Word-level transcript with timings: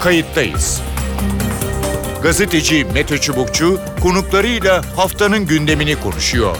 kayıttayız. 0.00 0.82
Gazeteci 2.22 2.84
Mete 2.94 3.18
Çubukçu 3.18 3.80
konuklarıyla 4.02 4.82
haftanın 4.96 5.46
gündemini 5.46 6.00
konuşuyor. 6.00 6.56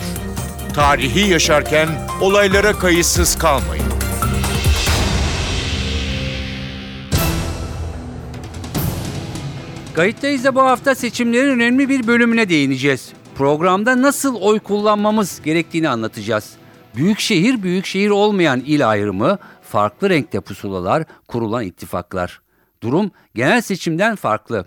Tarihi 0.74 1.30
yaşarken 1.30 1.88
olaylara 2.20 2.72
kayıtsız 2.72 3.38
kalmayın. 3.38 3.84
Kayıttayız 9.94 10.44
da 10.44 10.54
bu 10.54 10.60
hafta 10.62 10.94
seçimlerin 10.94 11.50
önemli 11.50 11.88
bir 11.88 12.06
bölümüne 12.06 12.48
değineceğiz. 12.48 13.12
Programda 13.34 14.02
nasıl 14.02 14.34
oy 14.40 14.60
kullanmamız 14.60 15.42
gerektiğini 15.42 15.88
anlatacağız. 15.88 16.52
Büyükşehir, 16.96 17.62
büyükşehir 17.62 18.10
olmayan 18.10 18.62
il 18.66 18.88
ayrımı, 18.88 19.38
farklı 19.62 20.10
renkte 20.10 20.40
pusulalar, 20.40 21.04
kurulan 21.28 21.64
ittifaklar. 21.64 22.45
Durum 22.86 23.10
genel 23.34 23.60
seçimden 23.60 24.16
farklı. 24.16 24.66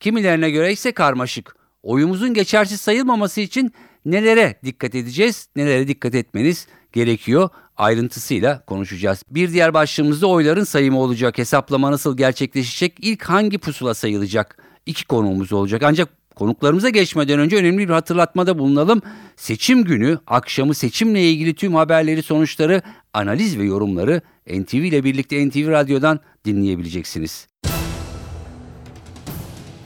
Kimilerine 0.00 0.50
göre 0.50 0.72
ise 0.72 0.92
karmaşık. 0.92 1.56
Oyumuzun 1.82 2.34
geçersiz 2.34 2.80
sayılmaması 2.80 3.40
için 3.40 3.72
nelere 4.04 4.60
dikkat 4.64 4.94
edeceğiz, 4.94 5.48
nelere 5.56 5.88
dikkat 5.88 6.14
etmeniz 6.14 6.66
gerekiyor 6.92 7.48
ayrıntısıyla 7.76 8.64
konuşacağız. 8.64 9.22
Bir 9.30 9.52
diğer 9.52 9.74
başlığımızda 9.74 10.26
oyların 10.26 10.64
sayımı 10.64 11.00
olacak. 11.00 11.38
Hesaplama 11.38 11.92
nasıl 11.92 12.16
gerçekleşecek? 12.16 12.96
İlk 13.00 13.24
hangi 13.24 13.58
pusula 13.58 13.94
sayılacak? 13.94 14.58
İki 14.86 15.04
konuğumuz 15.04 15.52
olacak. 15.52 15.82
Ancak 15.82 16.08
konuklarımıza 16.36 16.88
geçmeden 16.88 17.38
önce 17.38 17.56
önemli 17.56 17.88
bir 17.88 17.92
hatırlatmada 17.92 18.58
bulunalım. 18.58 19.02
Seçim 19.36 19.84
günü 19.84 20.18
akşamı 20.26 20.74
seçimle 20.74 21.30
ilgili 21.30 21.54
tüm 21.54 21.74
haberleri, 21.74 22.22
sonuçları, 22.22 22.82
analiz 23.12 23.58
ve 23.58 23.64
yorumları 23.64 24.22
NTV 24.48 24.74
ile 24.74 25.04
birlikte 25.04 25.48
NTV 25.48 25.68
Radyo'dan 25.68 26.20
dinleyebileceksiniz. 26.44 27.48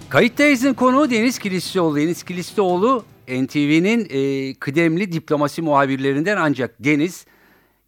Kayıttayız'ın 0.09 0.75
konuğu 0.75 1.11
Deniz 1.11 1.39
Kilislioğlu. 1.39 1.97
Deniz 1.97 2.23
Kilislioğlu 2.23 3.05
NTV'nin 3.29 4.09
e, 4.11 4.55
kıdemli 4.55 5.13
diplomasi 5.13 5.63
muhabirlerinden 5.63 6.37
ancak 6.37 6.85
Deniz 6.85 7.27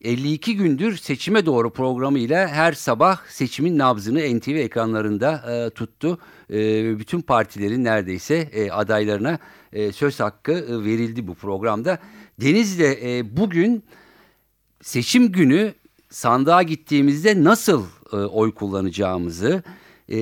52 0.04 0.56
gündür 0.56 0.96
seçime 0.96 1.46
doğru 1.46 1.70
programıyla 1.70 2.48
her 2.48 2.72
sabah 2.72 3.26
seçimin 3.28 3.78
nabzını 3.78 4.38
NTV 4.38 4.50
ekranlarında 4.50 5.32
e, 5.32 5.70
tuttu. 5.70 6.18
E, 6.50 6.98
bütün 6.98 7.20
partilerin 7.20 7.84
neredeyse 7.84 8.34
e, 8.34 8.70
adaylarına 8.70 9.38
e, 9.72 9.92
söz 9.92 10.20
hakkı 10.20 10.52
e, 10.52 10.84
verildi 10.84 11.26
bu 11.26 11.34
programda. 11.34 11.98
Deniz 12.40 12.78
de 12.78 13.18
e, 13.18 13.36
bugün 13.36 13.82
seçim 14.82 15.32
günü 15.32 15.74
sandığa 16.10 16.62
gittiğimizde 16.62 17.44
nasıl 17.44 17.84
e, 18.12 18.16
oy 18.16 18.54
kullanacağımızı, 18.54 19.62
e, 20.12 20.18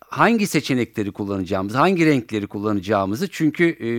hangi 0.00 0.46
seçenekleri 0.46 1.12
kullanacağımızı, 1.12 1.78
hangi 1.78 2.06
renkleri 2.06 2.46
kullanacağımızı 2.46 3.28
çünkü 3.30 3.64
e, 3.64 3.90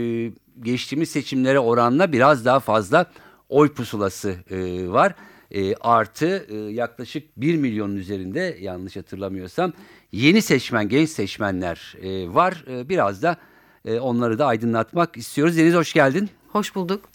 geçtiğimiz 0.62 1.10
seçimlere 1.10 1.60
oranla 1.60 2.12
biraz 2.12 2.46
daha 2.46 2.60
fazla 2.60 3.12
oy 3.50 3.74
pusulası 3.74 4.36
e, 4.50 4.90
var. 4.90 5.16
E, 5.52 5.76
artı 5.76 6.46
e, 6.50 6.56
yaklaşık 6.56 7.38
1 7.38 7.56
milyonun 7.56 7.96
üzerinde 7.96 8.58
yanlış 8.62 8.96
hatırlamıyorsam 8.96 9.74
yeni 10.12 10.42
seçmen, 10.42 10.90
genç 10.90 11.10
seçmenler 11.10 11.96
e, 12.02 12.34
var. 12.34 12.66
E, 12.68 12.90
biraz 12.90 13.24
da 13.24 13.38
e, 13.86 14.00
onları 14.00 14.40
da 14.40 14.46
aydınlatmak 14.46 15.18
istiyoruz. 15.18 15.58
Deniz 15.58 15.74
hoş 15.74 15.94
geldin. 15.94 16.30
Hoş 16.48 16.76
bulduk. 16.76 17.10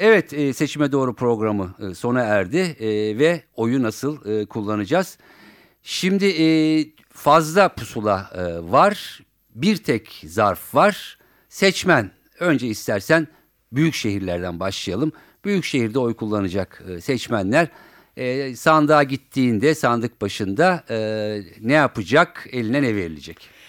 Evet 0.00 0.32
e, 0.32 0.52
seçime 0.52 0.92
doğru 0.92 1.14
programı 1.14 1.74
e, 1.90 1.94
sona 1.94 2.20
erdi 2.20 2.58
e, 2.58 3.18
ve 3.18 3.42
oyu 3.56 3.82
nasıl 3.82 4.46
kullanacağız? 4.46 5.18
Şimdi 5.82 6.92
fazla 7.12 7.68
pusula 7.68 8.30
var, 8.62 9.20
bir 9.54 9.76
tek 9.76 10.22
zarf 10.26 10.74
var. 10.74 11.18
Seçmen, 11.48 12.10
önce 12.38 12.66
istersen 12.66 13.28
büyük 13.72 13.94
şehirlerden 13.94 14.60
başlayalım. 14.60 15.12
Büyük 15.44 15.64
şehirde 15.64 15.98
oy 15.98 16.14
kullanacak 16.14 16.84
seçmenler 17.00 17.68
e, 18.16 18.56
sandığa 18.56 19.02
gittiğinde 19.02 19.74
sandık 19.74 20.20
başında 20.20 20.84
ne 21.60 21.72
yapacak, 21.72 22.46
eline 22.52 22.82
ne 22.82 22.96
verilecek? 22.96 23.59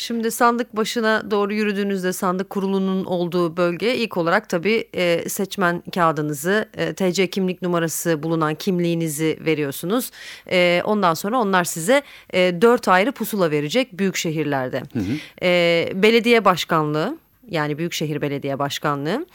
Şimdi 0.00 0.30
sandık 0.30 0.76
başına 0.76 1.30
doğru 1.30 1.54
yürüdüğünüzde 1.54 2.12
sandık 2.12 2.50
kurulunun 2.50 3.04
olduğu 3.04 3.56
bölge 3.56 3.94
ilk 3.96 4.16
olarak 4.16 4.48
tabii 4.48 4.88
e, 4.94 5.28
seçmen 5.28 5.82
kağıdınızı, 5.94 6.68
e, 6.74 6.92
TC 6.92 7.30
kimlik 7.30 7.62
numarası 7.62 8.22
bulunan 8.22 8.54
kimliğinizi 8.54 9.38
veriyorsunuz. 9.40 10.10
E, 10.50 10.82
ondan 10.84 11.14
sonra 11.14 11.38
onlar 11.38 11.64
size 11.64 12.02
e, 12.32 12.62
dört 12.62 12.88
ayrı 12.88 13.12
pusula 13.12 13.50
verecek 13.50 13.98
büyük 13.98 14.16
şehirlerde. 14.16 14.82
Hı 14.92 14.98
hı. 14.98 15.12
E, 15.42 15.92
belediye 15.94 16.44
başkanlığı 16.44 17.18
yani 17.50 17.78
Büyükşehir 17.78 18.20
Belediye 18.20 18.58
Başkanlığı 18.58 19.26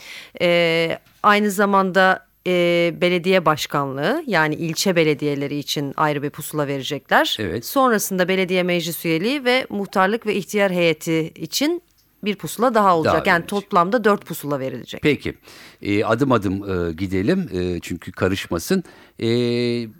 e, 0.41 0.99
aynı 1.23 1.51
zamanda 1.51 2.25
e, 2.47 2.93
belediye 3.01 3.45
başkanlığı 3.45 4.23
yani 4.27 4.55
ilçe 4.55 4.95
belediyeleri 4.95 5.57
için 5.57 5.93
ayrı 5.97 6.23
bir 6.23 6.29
pusula 6.29 6.67
verecekler. 6.67 7.37
Evet. 7.39 7.65
Sonrasında 7.65 8.27
belediye 8.27 8.63
meclis 8.63 9.05
üyeliği 9.05 9.45
ve 9.45 9.67
muhtarlık 9.69 10.27
ve 10.27 10.35
ihtiyar 10.35 10.71
heyeti 10.71 11.31
için 11.35 11.81
bir 12.23 12.35
pusula 12.35 12.73
daha 12.73 12.97
olacak. 12.97 13.25
Daha 13.25 13.33
yani 13.33 13.45
toplamda 13.45 14.03
dört 14.03 14.25
pusula 14.25 14.59
verilecek. 14.59 15.01
Peki 15.01 15.33
e, 15.81 16.03
adım 16.03 16.31
adım 16.31 16.53
e, 16.53 16.93
gidelim 16.93 17.49
e, 17.53 17.79
çünkü 17.79 18.11
karışmasın. 18.11 18.83
E, 19.19 19.27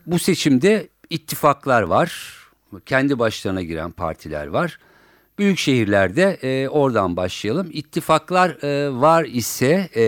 bu 0.06 0.20
seçimde 0.20 0.90
ittifaklar 1.10 1.82
var. 1.82 2.40
Kendi 2.86 3.20
başlarına 3.20 3.62
giren 3.62 3.92
partiler 3.92 4.48
var. 4.48 4.80
Büyük 5.40 5.60
şehirlerde 5.60 6.38
e, 6.42 6.70
oradan 6.70 7.18
başlayalım. 7.18 7.70
İttifaklar 7.72 8.64
e, 8.64 9.02
var 9.02 9.26
ise 9.26 9.90
e, 9.96 10.04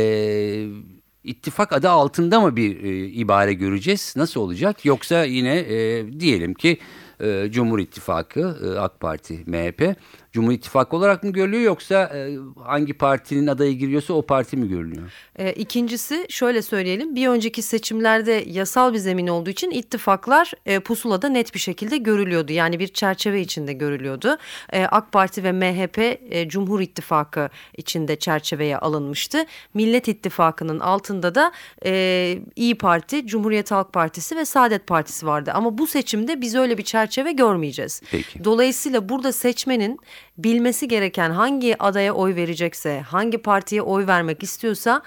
ittifak 1.26 1.74
adı 1.74 1.90
altında 1.90 2.40
mı 2.40 2.56
bir 2.56 2.84
e, 2.84 3.06
ibare 3.06 3.54
göreceğiz? 3.54 4.14
Nasıl 4.18 4.42
olacak? 4.42 4.86
Yoksa 4.86 5.24
yine 5.24 5.58
e, 5.58 6.06
diyelim 6.20 6.54
ki 6.54 6.78
e, 7.22 7.48
Cumhur 7.52 7.80
İttifakı, 7.80 8.58
e, 8.66 8.80
AK 8.80 9.00
Parti, 9.00 9.44
MHP 9.46 9.96
Cumhur 10.36 10.52
İttifakı 10.52 10.96
olarak 10.96 11.24
mı 11.24 11.32
görülüyor 11.32 11.64
yoksa 11.64 12.04
e, 12.04 12.38
hangi 12.64 12.94
partinin 12.94 13.48
adayı 13.48 13.74
giriyorsa 13.74 14.14
o 14.14 14.22
parti 14.22 14.58
mi 14.58 14.68
görülüyor? 14.68 15.12
E, 15.36 15.54
ikincisi 15.54 16.26
şöyle 16.30 16.62
söyleyelim 16.62 17.16
bir 17.16 17.28
önceki 17.28 17.62
seçimlerde 17.62 18.44
yasal 18.48 18.94
bir 18.94 18.98
zemin 18.98 19.28
olduğu 19.28 19.50
için 19.50 19.72
ittifaklar 19.72 20.52
e, 20.66 20.80
pusulada 20.80 21.30
net 21.30 21.54
bir 21.54 21.60
şekilde 21.60 21.98
görülüyordu. 21.98 22.52
Yani 22.52 22.80
bir 22.80 22.88
çerçeve 22.88 23.42
içinde 23.42 23.74
görülüyordu. 23.74 24.38
E, 24.74 24.84
AK 24.84 25.12
Parti 25.12 25.44
ve 25.44 25.52
MHP 25.52 25.98
e, 26.30 26.50
Cumhur 26.50 26.80
İttifakı 26.80 27.50
içinde 27.78 28.16
çerçeveye 28.16 28.78
alınmıştı. 28.78 29.46
Millet 29.74 30.08
İttifakı'nın 30.08 30.80
altında 30.80 31.36
da 31.36 31.52
e, 31.86 32.40
İyi 32.56 32.78
Parti, 32.78 33.28
Cumhuriyet 33.28 33.72
Halk 33.72 33.94
Partisi 33.94 34.36
ve 34.36 34.46
Saadet 34.46 34.88
Partisi 34.88 35.26
vardı. 35.26 35.52
Ama 35.54 35.78
bu 35.78 35.88
seçimde 35.88 36.42
biz 36.42 36.56
öyle 36.56 36.78
bir 36.78 36.84
çerçeve 36.84 37.32
görmeyeceğiz. 37.32 38.02
Peki. 38.12 38.44
Dolayısıyla 38.44 39.10
burada 39.10 39.32
seçmenin 39.32 40.00
bilmesi 40.38 40.88
gereken 40.88 41.30
hangi 41.30 41.84
adaya 41.84 42.14
oy 42.14 42.36
verecekse, 42.36 43.02
hangi 43.02 43.38
partiye 43.38 43.82
oy 43.82 44.08
vermek 44.08 44.44
istiyorsa 44.44 45.02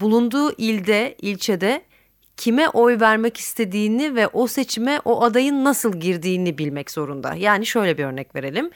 bulunduğu 0.00 0.52
ilde, 0.52 1.16
ilçede 1.22 1.82
kime 2.36 2.68
oy 2.68 3.00
vermek 3.00 3.36
istediğini 3.36 4.14
ve 4.14 4.28
o 4.28 4.46
seçime 4.46 5.00
o 5.04 5.22
adayın 5.22 5.64
nasıl 5.64 6.00
girdiğini 6.00 6.58
bilmek 6.58 6.90
zorunda. 6.90 7.34
Yani 7.34 7.66
şöyle 7.66 7.98
bir 7.98 8.04
örnek 8.04 8.34
verelim. 8.34 8.70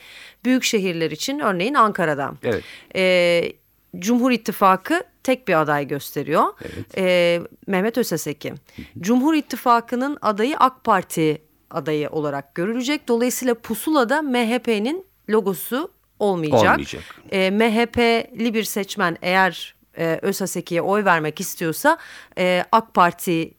Büyük 0.45 0.65
şehirler 0.65 1.11
için 1.11 1.39
örneğin 1.39 1.75
Ankara'da. 1.75 2.33
Evet. 2.43 2.65
Ee, 2.97 3.53
Cumhur 3.99 4.31
İttifakı 4.31 5.05
tek 5.23 5.49
bir 5.49 5.61
aday 5.61 5.89
gösteriyor. 5.89 6.45
Evet. 6.63 6.99
Ee, 6.99 7.41
Mehmet 7.67 7.99
Öseseki. 7.99 8.55
Cumhur 9.01 9.35
İttifakı'nın 9.35 10.19
adayı 10.23 10.57
AK 10.59 10.85
Parti 10.85 11.43
adayı 11.71 12.09
olarak 12.09 12.55
görülecek. 12.55 13.09
Dolayısıyla 13.09 13.55
pusulada 13.55 14.23
MHP'nin 14.23 15.07
logosu 15.31 15.93
olmayacak. 16.19 16.63
olmayacak. 16.63 17.03
E, 17.31 17.51
MHP'li 17.51 18.55
bir 18.55 18.65
seçmen 18.65 19.19
eğer 19.23 19.75
e, 19.99 20.19
Ösaseki'ye 20.23 20.83
oy 20.83 21.05
vermek 21.05 21.41
istiyorsa 21.41 21.99
e, 22.39 22.65
AK 22.73 22.95
Parti 22.95 23.55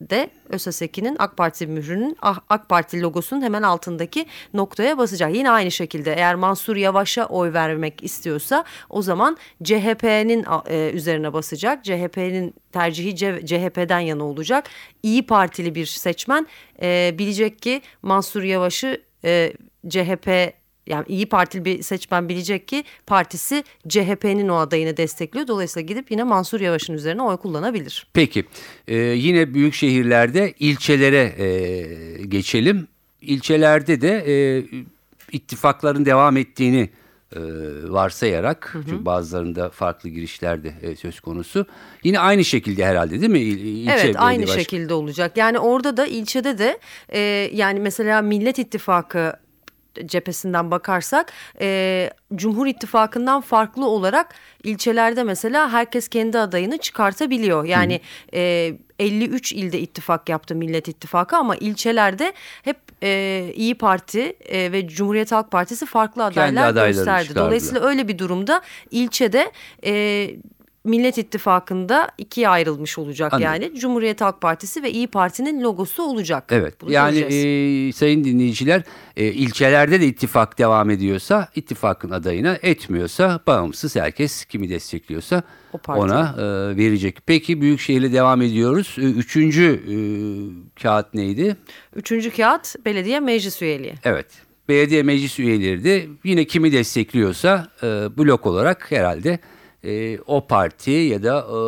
de 0.00 0.30
Ösaseki'nin 0.48 1.16
AK 1.18 1.36
Parti 1.36 1.66
mührünün 1.66 2.16
ah, 2.22 2.40
AK 2.48 2.68
Parti 2.68 3.02
logosunun 3.02 3.42
hemen 3.42 3.62
altındaki 3.62 4.26
noktaya 4.54 4.98
basacak. 4.98 5.34
Yine 5.34 5.50
aynı 5.50 5.70
şekilde 5.70 6.14
eğer 6.14 6.34
Mansur 6.34 6.76
Yavaş'a 6.76 7.26
oy 7.26 7.52
vermek 7.52 8.02
istiyorsa 8.02 8.64
o 8.90 9.02
zaman 9.02 9.36
CHP'nin 9.64 10.46
e, 10.68 10.90
üzerine 10.90 11.32
basacak. 11.32 11.84
CHP'nin 11.84 12.54
tercihi 12.72 13.16
CHP'den 13.46 14.00
yana 14.00 14.24
olacak. 14.24 14.64
İyi 15.02 15.26
Partili 15.26 15.74
bir 15.74 15.86
seçmen 15.86 16.46
e, 16.82 17.14
bilecek 17.18 17.62
ki 17.62 17.82
Mansur 18.02 18.42
Yavaş'ı 18.42 19.02
e, 19.24 19.52
CHP 19.88 20.58
yani 20.88 21.04
İyi 21.08 21.26
Partili 21.26 21.64
bir 21.64 21.82
seçmen 21.82 22.28
bilecek 22.28 22.68
ki 22.68 22.84
partisi 23.06 23.64
CHP'nin 23.88 24.48
o 24.48 24.56
adayını 24.56 24.96
destekliyor. 24.96 25.46
Dolayısıyla 25.46 25.86
gidip 25.86 26.10
yine 26.10 26.24
Mansur 26.24 26.60
Yavaş'ın 26.60 26.94
üzerine 26.94 27.22
oy 27.22 27.36
kullanabilir. 27.36 28.06
Peki 28.12 28.44
ee, 28.88 28.96
yine 28.96 29.54
büyük 29.54 29.74
şehirlerde 29.74 30.54
ilçelere 30.58 31.34
e, 31.38 32.24
geçelim. 32.24 32.88
İlçelerde 33.22 34.00
de 34.00 34.24
e, 34.26 34.64
ittifakların 35.32 36.04
devam 36.04 36.36
ettiğini 36.36 36.90
e, 37.36 37.40
varsayarak 37.88 38.70
çünkü 38.72 39.04
bazılarında 39.04 39.70
farklı 39.70 40.08
girişler 40.08 40.64
de 40.64 40.72
e, 40.82 40.96
söz 40.96 41.20
konusu. 41.20 41.66
Yine 42.04 42.18
aynı 42.20 42.44
şekilde 42.44 42.86
herhalde 42.86 43.20
değil 43.20 43.32
mi? 43.32 43.40
İl, 43.40 43.58
ilçe 43.58 43.92
Evet 43.92 44.16
aynı 44.18 44.46
baş- 44.46 44.54
şekilde 44.54 44.94
olacak. 44.94 45.36
Yani 45.36 45.58
orada 45.58 45.96
da 45.96 46.06
ilçede 46.06 46.58
de 46.58 46.78
e, 47.08 47.18
yani 47.52 47.80
mesela 47.80 48.22
Millet 48.22 48.58
İttifakı 48.58 49.32
cephesinden 50.06 50.70
bakarsak 50.70 51.32
e, 51.60 52.10
Cumhur 52.34 52.66
İttifakı'ndan 52.66 53.40
farklı 53.40 53.86
olarak 53.86 54.34
ilçelerde 54.64 55.22
mesela 55.22 55.72
herkes 55.72 56.08
kendi 56.08 56.38
adayını 56.38 56.78
çıkartabiliyor. 56.78 57.64
Yani 57.64 58.00
e, 58.34 58.72
53 58.98 59.52
ilde 59.52 59.80
ittifak 59.80 60.28
yaptı 60.28 60.54
Millet 60.54 60.88
İttifakı 60.88 61.36
ama 61.36 61.56
ilçelerde 61.56 62.32
hep 62.62 62.76
e, 63.02 63.52
İyi 63.54 63.74
Parti 63.74 64.36
e, 64.48 64.72
ve 64.72 64.88
Cumhuriyet 64.88 65.32
Halk 65.32 65.50
Partisi 65.50 65.86
farklı 65.86 66.24
adaylar 66.24 66.70
gösterdi. 66.72 67.28
çıkardılar. 67.28 67.46
Dolayısıyla 67.46 67.88
öyle 67.88 68.08
bir 68.08 68.18
durumda 68.18 68.62
ilçede 68.90 69.52
e, 69.84 70.30
Millet 70.84 71.18
İttifakı'nda 71.18 72.08
ikiye 72.18 72.48
ayrılmış 72.48 72.98
olacak 72.98 73.32
Anladım. 73.34 73.52
yani. 73.52 73.78
Cumhuriyet 73.80 74.20
Halk 74.20 74.40
Partisi 74.40 74.82
ve 74.82 74.90
İyi 74.90 75.06
Parti'nin 75.06 75.62
logosu 75.62 76.02
olacak. 76.02 76.44
Evet 76.50 76.80
Bunu 76.80 76.92
yani 76.92 77.20
göreceğiz. 77.20 77.94
e, 77.94 77.98
sayın 77.98 78.24
dinleyiciler 78.24 78.82
e, 79.16 79.24
ilçelerde 79.26 80.00
de 80.00 80.06
ittifak 80.06 80.58
devam 80.58 80.90
ediyorsa 80.90 81.48
ittifakın 81.56 82.10
adayına 82.10 82.58
etmiyorsa 82.62 83.40
bağımsız 83.46 83.96
herkes 83.96 84.44
kimi 84.44 84.70
destekliyorsa 84.70 85.42
ona 85.88 86.34
e, 86.38 86.42
verecek. 86.76 87.18
Peki 87.26 87.60
Büyükşehir'le 87.60 88.12
devam 88.12 88.42
ediyoruz. 88.42 88.94
Üçüncü 88.98 89.64
e, 89.88 89.94
kağıt 90.82 91.14
neydi? 91.14 91.56
Üçüncü 91.96 92.30
kağıt 92.30 92.74
belediye 92.84 93.20
meclis 93.20 93.62
üyeliği. 93.62 93.94
Evet. 94.04 94.26
Belediye 94.68 95.02
meclis 95.02 95.38
üyeleri 95.38 95.84
de 95.84 96.06
yine 96.24 96.44
kimi 96.44 96.72
destekliyorsa 96.72 97.68
e, 97.82 97.86
blok 98.18 98.46
olarak 98.46 98.90
herhalde 98.90 99.38
e, 99.84 100.18
o 100.26 100.46
parti 100.46 100.90
ya 100.90 101.22
da 101.22 101.38
e, 101.38 101.58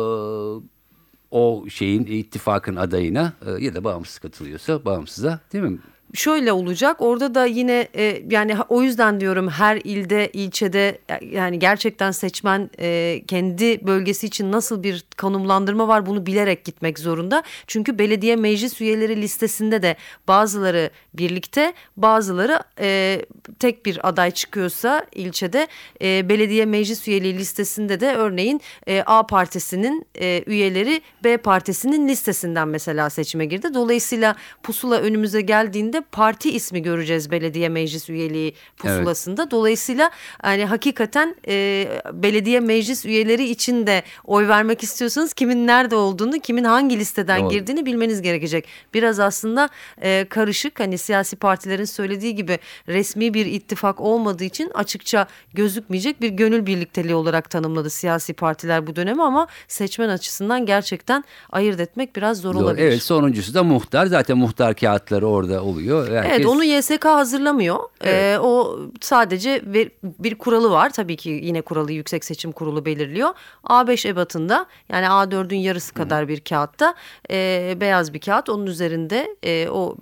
o 1.31 1.65
şeyin 1.69 2.05
ittifakın 2.05 2.75
adayına 2.75 3.33
e, 3.45 3.63
ya 3.63 3.75
da 3.75 3.83
bağımsız 3.83 4.19
katılıyorsa 4.19 4.85
bağımsıza 4.85 5.39
değil 5.53 5.63
mi? 5.63 5.79
Şöyle 6.13 6.51
olacak 6.51 7.01
orada 7.01 7.35
da 7.35 7.45
yine 7.45 7.87
e, 7.95 8.23
yani 8.29 8.55
o 8.69 8.81
yüzden 8.81 9.19
diyorum 9.19 9.49
her 9.49 9.75
ilde 9.83 10.29
ilçede 10.33 10.97
yani 11.31 11.59
gerçekten 11.59 12.11
seçmen 12.11 12.69
e, 12.79 13.21
kendi 13.27 13.87
bölgesi 13.87 14.27
için 14.27 14.51
nasıl 14.51 14.83
bir 14.83 15.05
konumlandırma 15.17 15.87
var 15.87 16.05
bunu 16.05 16.25
bilerek 16.25 16.65
gitmek 16.65 16.99
zorunda. 16.99 17.43
Çünkü 17.67 17.99
belediye 17.99 18.35
meclis 18.35 18.81
üyeleri 18.81 19.21
listesinde 19.21 19.81
de 19.81 19.95
bazıları 20.27 20.89
birlikte 21.13 21.73
bazıları 21.97 22.59
e, 22.79 23.21
tek 23.59 23.85
bir 23.85 24.07
aday 24.09 24.31
çıkıyorsa 24.31 25.05
ilçede 25.15 25.67
e, 26.01 26.29
belediye 26.29 26.65
meclis 26.65 27.07
üyeliği 27.07 27.37
listesinde 27.37 27.99
de 27.99 28.15
örneğin 28.15 28.61
e, 28.87 29.03
A 29.05 29.27
partisinin 29.27 30.05
e, 30.15 30.43
üyeleri 30.45 31.01
B 31.23 31.37
partisinin 31.37 32.07
listesinden 32.07 32.67
mesela 32.67 33.09
seçime 33.09 33.45
girdi. 33.45 33.73
Dolayısıyla 33.73 34.35
pusula 34.63 34.97
önümüze 34.97 35.41
geldiğinde 35.41 36.00
parti 36.11 36.51
ismi 36.51 36.81
göreceğiz 36.81 37.31
belediye 37.31 37.69
meclis 37.69 38.09
üyeliği 38.09 38.53
pusulasında. 38.77 39.51
Dolayısıyla 39.51 40.11
hani 40.41 40.65
hakikaten 40.65 41.35
e, 41.47 41.87
belediye 42.13 42.59
meclis 42.59 43.05
üyeleri 43.05 43.49
için 43.49 43.87
de 43.87 44.03
oy 44.25 44.47
vermek 44.47 44.83
istiyorsanız 44.83 45.33
kimin 45.33 45.67
nerede 45.67 45.95
olduğunu, 45.95 46.39
kimin 46.39 46.63
hangi 46.63 46.99
listeden 46.99 47.41
Doğru. 47.41 47.49
girdiğini 47.49 47.85
bilmeniz 47.85 48.21
gerekecek. 48.21 48.65
Biraz 48.93 49.19
aslında 49.19 49.69
e, 50.01 50.25
karışık 50.29 50.79
hani 50.79 50.97
siyasi 50.97 51.35
partilerin 51.35 51.85
söylediği 51.85 52.35
gibi 52.35 52.59
resmi 52.87 53.33
bir 53.33 53.45
ittifak 53.45 54.01
olmadığı 54.01 54.43
için 54.43 54.71
açıkça 54.73 55.27
gözükmeyecek 55.53 56.21
bir 56.21 56.29
gönül 56.29 56.65
birlikteliği 56.65 57.15
olarak 57.15 57.49
tanımladı 57.49 57.89
siyasi 57.89 58.33
partiler 58.33 58.87
bu 58.87 58.95
dönemi 58.95 59.23
ama 59.23 59.47
seçmen 59.67 60.09
açısından 60.09 60.65
gerçekten 60.65 61.23
ayırt 61.51 61.79
etmek 61.79 62.15
biraz 62.15 62.37
zor 62.37 62.55
Doğru. 62.55 62.63
olabilir. 62.63 62.85
Evet 62.85 63.03
sonuncusu 63.03 63.53
da 63.53 63.63
muhtar. 63.63 64.05
Zaten 64.05 64.37
muhtar 64.37 64.75
kağıtları 64.75 65.27
orada 65.27 65.63
oluyor. 65.63 65.90
Herkes, 65.99 66.31
Evet 66.31 66.45
onu 66.45 66.63
YSK 66.63 67.05
hazırlamıyor. 67.05 67.79
Evet. 68.01 68.13
Ee, 68.15 68.39
o 68.39 68.79
sadece 69.01 69.73
bir, 69.73 69.91
bir 70.03 70.37
kuralı 70.37 70.71
var. 70.71 70.89
Tabii 70.89 71.15
ki 71.15 71.29
yine 71.29 71.61
kuralı 71.61 71.91
Yüksek 71.91 72.25
Seçim 72.25 72.51
Kurulu 72.51 72.85
belirliyor. 72.85 73.29
A5 73.63 74.07
ebatında 74.07 74.65
yani 74.89 75.05
A4'ün 75.05 75.57
yarısı 75.57 75.93
kadar 75.93 76.27
bir 76.27 76.39
kağıtta 76.39 76.95
e, 77.31 77.77
beyaz 77.81 78.13
bir 78.13 78.19
kağıt. 78.19 78.49
Onun 78.49 78.65
üzerinde 78.65 79.35
e, 79.43 79.69
o 79.69 79.97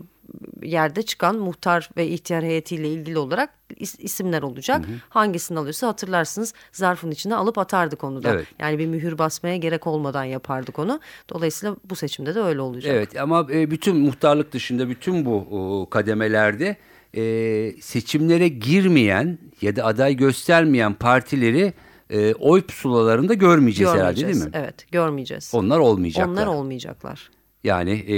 yerde 0.64 1.02
çıkan 1.02 1.36
muhtar 1.40 1.90
ve 1.98 2.08
ihtiyar 2.08 2.44
heyetiyle 2.44 2.90
ilgili 2.90 3.18
olarak 3.18 3.50
is- 3.80 4.02
isimler 4.02 4.42
olacak. 4.42 4.86
Hangisini 5.10 5.60
alıyorsa 5.60 5.88
hatırlarsınız 5.88 6.54
zarfın 6.72 7.12
içine 7.12 7.36
alıp 7.36 7.58
atardık 7.58 8.04
onu 8.04 8.24
da. 8.24 8.30
Evet. 8.34 8.48
Yani 8.60 8.80
bir 8.80 8.86
mühür 8.88 9.18
basmaya 9.18 9.58
gerek 9.58 9.88
olmadan 9.88 10.24
yapardık 10.24 10.80
onu. 10.80 11.00
Dolayısıyla 11.30 11.76
bu 11.90 11.96
seçimde 11.96 12.36
de 12.36 12.40
öyle 12.40 12.62
olacak. 12.62 12.94
Evet 12.96 13.20
ama 13.20 13.48
e, 13.52 13.72
bütün 13.72 13.96
muhtarlık 13.98 14.52
dışında 14.52 14.90
bütün 14.90 15.26
bu 15.26 15.88
kademelerde 15.92 16.78
e, 17.18 17.22
seçimlere 17.82 18.48
girmeyen 18.48 19.38
ya 19.62 19.76
da 19.76 19.86
aday 19.86 20.16
göstermeyen 20.16 20.94
partileri 20.94 21.74
e, 22.10 22.34
oy 22.34 22.62
pusulalarında 22.62 23.34
görmeyeceğiz, 23.34 23.94
herhalde 23.94 24.16
değil 24.16 24.28
Görmeyeceğiz. 24.28 24.46
mi? 24.56 24.62
Evet 24.64 24.92
görmeyeceğiz. 24.92 25.52
Onlar 25.56 25.80
olmayacaklar. 25.80 26.32
Onlar 26.34 26.48
olmayacaklar. 26.48 27.30
Yani 27.64 27.92
e, 27.92 28.18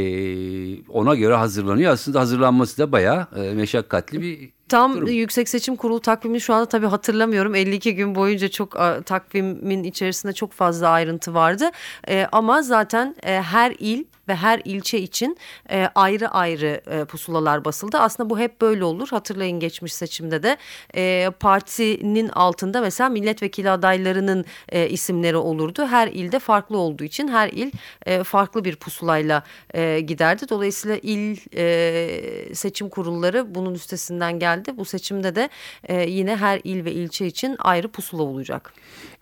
ona 0.90 1.16
göre 1.16 1.36
hazırlanıyor. 1.36 1.94
Aslında 1.94 2.20
hazırlanması 2.20 2.78
da 2.78 2.92
bayağı 2.92 3.28
e, 3.36 3.54
meşakkatli 3.54 4.22
bir 4.22 4.50
Tam 4.70 4.96
durum. 4.98 5.08
Yüksek 5.08 5.50
Seçim 5.50 5.76
Kurulu 5.76 6.00
takvimini 6.00 6.42
şu 6.42 6.54
anda 6.54 6.66
tabii 6.66 6.86
hatırlamıyorum. 6.86 7.56
52 7.56 7.96
gün 7.96 8.16
boyunca 8.16 8.48
çok 8.50 8.80
a, 8.80 9.02
takvimin 9.02 9.84
içerisinde 9.84 10.34
çok 10.34 10.52
fazla 10.52 10.90
ayrıntı 10.90 11.34
vardı. 11.34 11.72
E, 12.08 12.28
ama 12.32 12.62
zaten 12.62 13.16
e, 13.24 13.42
her 13.42 13.76
il 13.80 14.04
ve 14.32 14.36
her 14.36 14.62
ilçe 14.66 15.00
için 15.00 15.38
e, 15.72 15.90
ayrı 15.96 16.30
ayrı 16.30 16.82
e, 16.88 17.06
pusulalar 17.06 17.66
basıldı. 17.66 17.98
Aslında 17.98 18.30
bu 18.30 18.40
hep 18.40 18.62
böyle 18.62 18.84
olur. 18.84 19.08
Hatırlayın 19.10 19.60
geçmiş 19.60 19.94
seçimde 19.94 20.44
de 20.44 20.58
e, 20.96 21.30
partinin 21.40 22.30
altında 22.30 22.82
mesela 22.82 23.10
milletvekili 23.10 23.70
adaylarının 23.70 24.46
e, 24.70 24.90
isimleri 24.90 25.38
olurdu. 25.38 25.88
Her 25.88 26.08
ilde 26.08 26.40
farklı 26.40 26.78
olduğu 26.78 27.04
için 27.04 27.28
her 27.28 27.50
il 27.50 27.72
e, 28.06 28.24
farklı 28.24 28.66
bir 28.66 28.76
pusulayla 28.76 29.44
e, 29.74 30.00
giderdi. 30.00 30.50
Dolayısıyla 30.50 30.98
il 31.04 31.38
e, 31.56 32.56
seçim 32.56 32.90
kurulları 32.90 33.56
bunun 33.56 33.74
üstesinden 33.74 34.40
geldi. 34.40 34.78
Bu 34.78 34.86
seçimde 34.86 35.36
de 35.36 35.50
e, 35.84 36.10
yine 36.10 36.36
her 36.36 36.62
il 36.64 36.86
ve 36.86 36.92
ilçe 36.92 37.26
için 37.28 37.56
ayrı 37.60 37.88
pusula 37.88 38.24
olacak. 38.24 38.74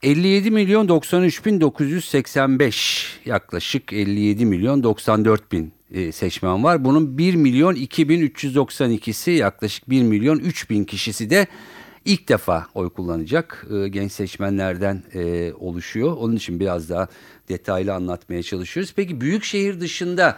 57 0.04 0.52
milyon 0.52 0.88
93 0.88 1.46
bin 1.46 1.62
985 1.62 3.20
yaklaşık 3.26 3.94
57 3.94 4.46
milyon 4.46 4.84
94 4.84 5.52
bin 5.52 5.74
e, 5.92 6.12
seçmen 6.12 6.64
var. 6.64 6.86
Bunun 6.86 7.18
1 7.18 7.36
milyon 7.36 7.76
2392'si 7.76 9.32
yaklaşık 9.32 9.90
1 9.90 10.04
milyon 10.04 10.40
3 10.40 10.70
bin 10.70 10.84
kişisi 10.84 11.30
de 11.30 11.48
ilk 12.06 12.30
defa 12.30 12.68
oy 12.74 12.90
kullanacak 12.90 13.68
e, 13.74 13.88
genç 13.88 14.12
seçmenlerden 14.12 15.04
e, 15.14 15.54
oluşuyor. 15.54 16.18
Onun 16.18 16.36
için 16.36 16.60
biraz 16.60 16.90
daha 16.90 17.08
detaylı 17.50 17.94
anlatmaya 17.94 18.44
çalışıyoruz. 18.44 18.94
Peki 18.96 19.22
büyük 19.22 19.44
şehir 19.44 19.80
dışında 19.80 20.38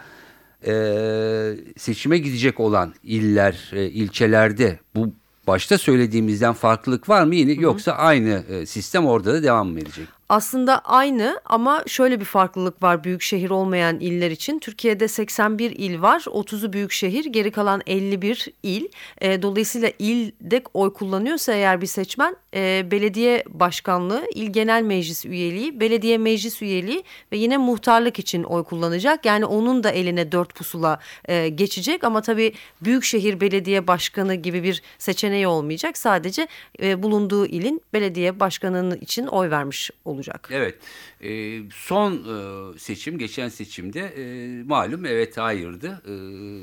seçime 1.76 2.18
gidecek 2.18 2.60
olan 2.60 2.94
iller, 3.02 3.70
ilçelerde 3.72 4.78
bu 4.94 5.12
başta 5.46 5.78
söylediğimizden 5.78 6.52
farklılık 6.52 7.08
var 7.08 7.24
mı 7.24 7.34
yine 7.34 7.52
yoksa 7.52 7.92
aynı 7.92 8.44
e, 8.48 8.66
sistem 8.66 9.06
orada 9.06 9.34
da 9.34 9.42
devam 9.42 9.68
mı 9.68 9.80
edecek? 9.80 10.08
Aslında 10.32 10.78
aynı 10.78 11.40
ama 11.44 11.84
şöyle 11.86 12.20
bir 12.20 12.24
farklılık 12.24 12.82
var 12.82 13.04
büyük 13.04 13.22
şehir 13.22 13.50
olmayan 13.50 14.00
iller 14.00 14.30
için. 14.30 14.58
Türkiye'de 14.58 15.08
81 15.08 15.70
il 15.70 16.02
var. 16.02 16.20
30'u 16.20 16.72
büyük 16.72 16.92
şehir, 16.92 17.24
geri 17.24 17.50
kalan 17.50 17.82
51 17.86 18.48
il. 18.62 18.88
E, 19.20 19.42
dolayısıyla 19.42 19.90
ilde 19.98 20.62
oy 20.74 20.92
kullanıyorsa 20.92 21.52
eğer 21.52 21.80
bir 21.80 21.86
seçmen 21.86 22.36
e, 22.54 22.90
belediye 22.90 23.44
başkanlığı, 23.48 24.26
il 24.34 24.52
genel 24.52 24.82
meclis 24.82 25.24
üyeliği, 25.24 25.80
belediye 25.80 26.18
meclis 26.18 26.62
üyeliği 26.62 27.04
ve 27.32 27.36
yine 27.36 27.56
muhtarlık 27.56 28.18
için 28.18 28.42
oy 28.42 28.64
kullanacak. 28.64 29.24
Yani 29.24 29.44
onun 29.44 29.84
da 29.84 29.90
eline 29.90 30.32
dört 30.32 30.54
pusula 30.54 30.98
e, 31.24 31.48
geçecek 31.48 32.04
ama 32.04 32.20
tabii 32.22 32.52
büyükşehir 32.82 33.40
belediye 33.40 33.86
başkanı 33.86 34.34
gibi 34.34 34.62
bir 34.62 34.82
seçeneği 34.98 35.46
olmayacak. 35.46 35.98
Sadece 35.98 36.48
e, 36.82 37.02
bulunduğu 37.02 37.46
ilin 37.46 37.82
belediye 37.92 38.40
başkanının 38.40 38.98
için 39.00 39.26
oy 39.26 39.50
vermiş 39.50 39.90
olacak. 40.04 40.21
Evet. 40.50 40.74
E, 41.20 41.60
son 41.70 42.12
e, 42.12 42.78
seçim, 42.78 43.18
geçen 43.18 43.48
seçimde 43.48 44.00
e, 44.00 44.62
malum 44.62 45.06
evet 45.06 45.36
hayırdı. 45.36 46.02
E, 46.06 46.14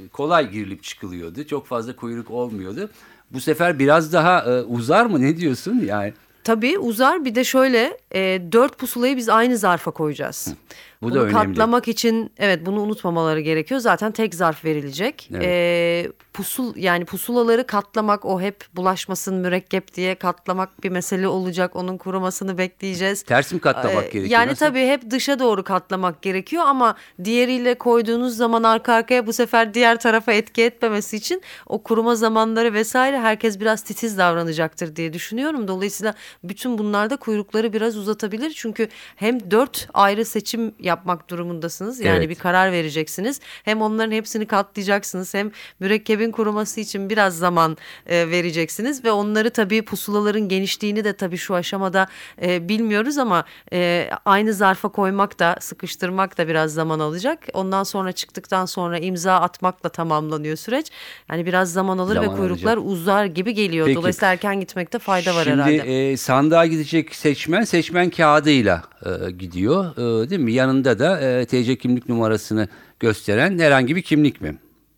kolay 0.07 0.51
girilip 0.51 0.83
çıkılıyordu. 0.83 1.43
Çok 1.43 1.67
fazla 1.67 1.95
kuyruk 1.95 2.31
olmuyordu. 2.31 2.89
Bu 3.31 3.41
sefer 3.41 3.79
biraz 3.79 4.13
daha 4.13 4.41
e, 4.43 4.61
uzar 4.61 5.05
mı? 5.05 5.21
Ne 5.21 5.37
diyorsun? 5.37 5.81
Yani 5.85 6.13
Tabii 6.43 6.79
uzar 6.79 7.25
bir 7.25 7.35
de 7.35 7.43
şöyle 7.43 7.97
e, 8.15 8.41
dört 8.51 8.77
pusulayı 8.77 9.17
biz 9.17 9.29
aynı 9.29 9.57
zarfa 9.57 9.91
koyacağız. 9.91 10.53
Bu 11.01 11.10
da 11.10 11.13
bunu 11.15 11.22
önemli. 11.24 11.34
katlamak 11.34 11.88
için 11.88 12.32
evet 12.38 12.65
bunu 12.65 12.82
unutmamaları 12.82 13.39
gerekiyor. 13.39 13.79
Zaten 13.79 14.12
tek 14.12 14.36
zarf 14.36 14.65
verilecek. 14.65 15.29
Evet. 15.34 15.44
Ee, 15.46 16.12
pusul 16.34 16.75
yani 16.75 17.06
pusulaları 17.06 17.68
katlamak 17.68 18.25
o 18.25 18.41
hep 18.41 18.65
bulaşmasın 18.75 19.36
mürekkep 19.36 19.94
diye 19.96 20.15
katlamak 20.15 20.84
bir 20.84 20.89
mesele 20.89 21.27
olacak. 21.27 21.75
Onun 21.75 21.98
kurumasını 21.98 22.58
bekleyeceğiz. 22.58 23.24
Ters 23.24 23.53
mi 23.53 23.60
katlamak 23.60 23.98
Ee, 23.98 24.01
gerekiyor? 24.01 24.25
Yani 24.25 24.51
Nasıl? 24.51 24.65
tabii 24.65 24.86
hep 24.88 25.10
dışa 25.12 25.39
doğru 25.39 25.63
katlamak 25.63 26.22
gerekiyor 26.22 26.63
ama 26.65 26.96
diğeriyle 27.24 27.74
koyduğunuz 27.75 28.36
zaman 28.38 28.63
arka 28.63 28.94
arkaya 28.94 29.27
bu 29.27 29.34
sefer 29.34 29.74
diğer 29.74 30.00
tarafa 30.00 30.34
etki 30.34 30.63
etmemesi 30.63 31.18
için 31.18 31.41
o 31.68 31.84
kuruma 31.84 32.15
zamanları 32.15 32.74
vesaire 32.74 33.20
herkes 33.20 33.60
biraz 33.60 33.84
titiz 33.84 34.18
davranacaktır 34.18 34.96
diye 34.96 35.13
düşünüyorum. 35.13 35.68
Dolayısıyla 35.68 36.13
bütün 36.44 36.77
bunlarda 36.77 37.18
kuyrukları 37.18 37.74
biraz 37.74 37.98
uzatabilir. 37.98 38.53
Çünkü 38.56 38.88
hem 39.15 39.51
dört 39.51 39.88
ayrı 39.94 40.25
seçim 40.25 40.74
yapmak 40.89 41.29
durumundasınız. 41.29 42.00
Yani 42.00 42.17
Evet. 42.17 42.29
bir 42.29 42.36
karar 42.36 42.72
vereceksiniz. 42.72 43.39
Hem 43.63 43.81
onların 43.81 44.12
hepsini 44.12 44.46
katlayacaksınız. 44.46 45.34
Hem 45.34 45.51
mürekkebin 45.79 46.31
kuruması 46.31 46.79
için 46.79 47.10
biraz 47.10 47.38
zaman 47.38 47.77
e, 48.08 48.29
vereceksiniz 48.29 49.03
ve 49.05 49.12
onları 49.12 49.50
tabii 49.50 49.81
pusulaların 49.81 50.48
genişliğini 50.48 51.03
de 51.03 51.13
tabii 51.13 51.38
şu 51.38 51.55
aşamada 51.55 52.08
e, 52.41 52.69
bilmiyoruz 52.69 53.17
ama 53.17 53.43
e, 53.74 54.10
aynı 54.25 54.53
zarfa 54.53 54.89
koymak 54.89 55.39
da 55.39 55.55
sıkıştırmak 55.60 56.38
da 56.38 56.48
biraz 56.48 56.74
zaman 56.74 57.00
alacak. 57.00 57.39
Ondan 57.53 57.84
sonra 57.84 58.12
çıktıktan 58.12 58.65
sonra 58.65 58.98
imza 59.00 59.34
atmakla 59.36 59.89
tamamlanıyor 59.89 60.58
süreç. 60.58 60.88
Yani 61.31 61.46
biraz 61.46 61.72
zaman 61.74 61.98
alır 61.98 62.15
Zaman 62.15 62.31
ve 62.34 62.38
kuyruklar 62.38 62.77
alacak. 62.77 62.91
uzar 62.91 63.25
gibi 63.25 63.53
geliyor. 63.53 63.86
Peki. 63.86 63.96
Dolayısıyla 63.98 64.31
erken 64.31 64.60
gitmekte 64.60 65.00
fayda 65.00 65.36
var 65.36 65.43
Şimdi 65.43 65.55
herhalde. 65.62 66.12
e, 66.12 66.17
sandığa 66.17 66.65
gidecek 66.65 67.15
seçmen 67.15 67.63
seçmen 67.63 68.10
kağıdıyla 68.10 68.84
e, 69.05 69.31
gidiyor 69.31 69.86
e, 70.25 70.29
değil 70.29 70.41
mi? 70.41 70.53
Yanında 70.53 70.78
da 70.83 71.21
e, 71.21 71.45
TC 71.45 71.77
kimlik 71.77 72.09
numarasını 72.09 72.67
gösteren 73.00 73.59
herhangi 73.59 73.95
bir 73.95 74.01
kimlik 74.01 74.41
mi? 74.41 74.57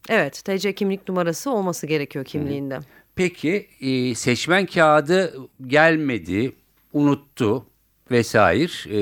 Evet, 0.09 0.41
TC 0.45 0.73
kimlik 0.75 1.09
numarası 1.09 1.51
olması 1.51 1.87
gerekiyor 1.87 2.25
kimliğinde. 2.25 2.79
Peki 3.15 3.67
e, 3.81 4.15
seçmen 4.15 4.65
kağıdı 4.65 5.33
gelmedi, 5.67 6.51
unuttu 6.93 7.65
vesaire. 8.11 8.71
E, 8.89 9.01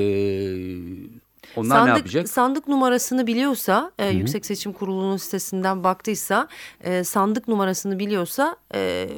onlar 1.56 1.76
sandık, 1.76 1.92
ne 1.92 1.98
yapacak? 1.98 2.28
Sandık 2.28 2.68
numarasını 2.68 3.26
biliyorsa, 3.26 3.92
e, 3.98 4.08
Yüksek 4.08 4.46
Seçim 4.46 4.72
Kurulu'nun 4.72 5.16
sitesinden 5.16 5.84
baktıysa, 5.84 6.48
e, 6.84 7.04
sandık 7.04 7.48
numarasını 7.48 7.98
biliyorsa, 7.98 8.56
e, 8.74 9.08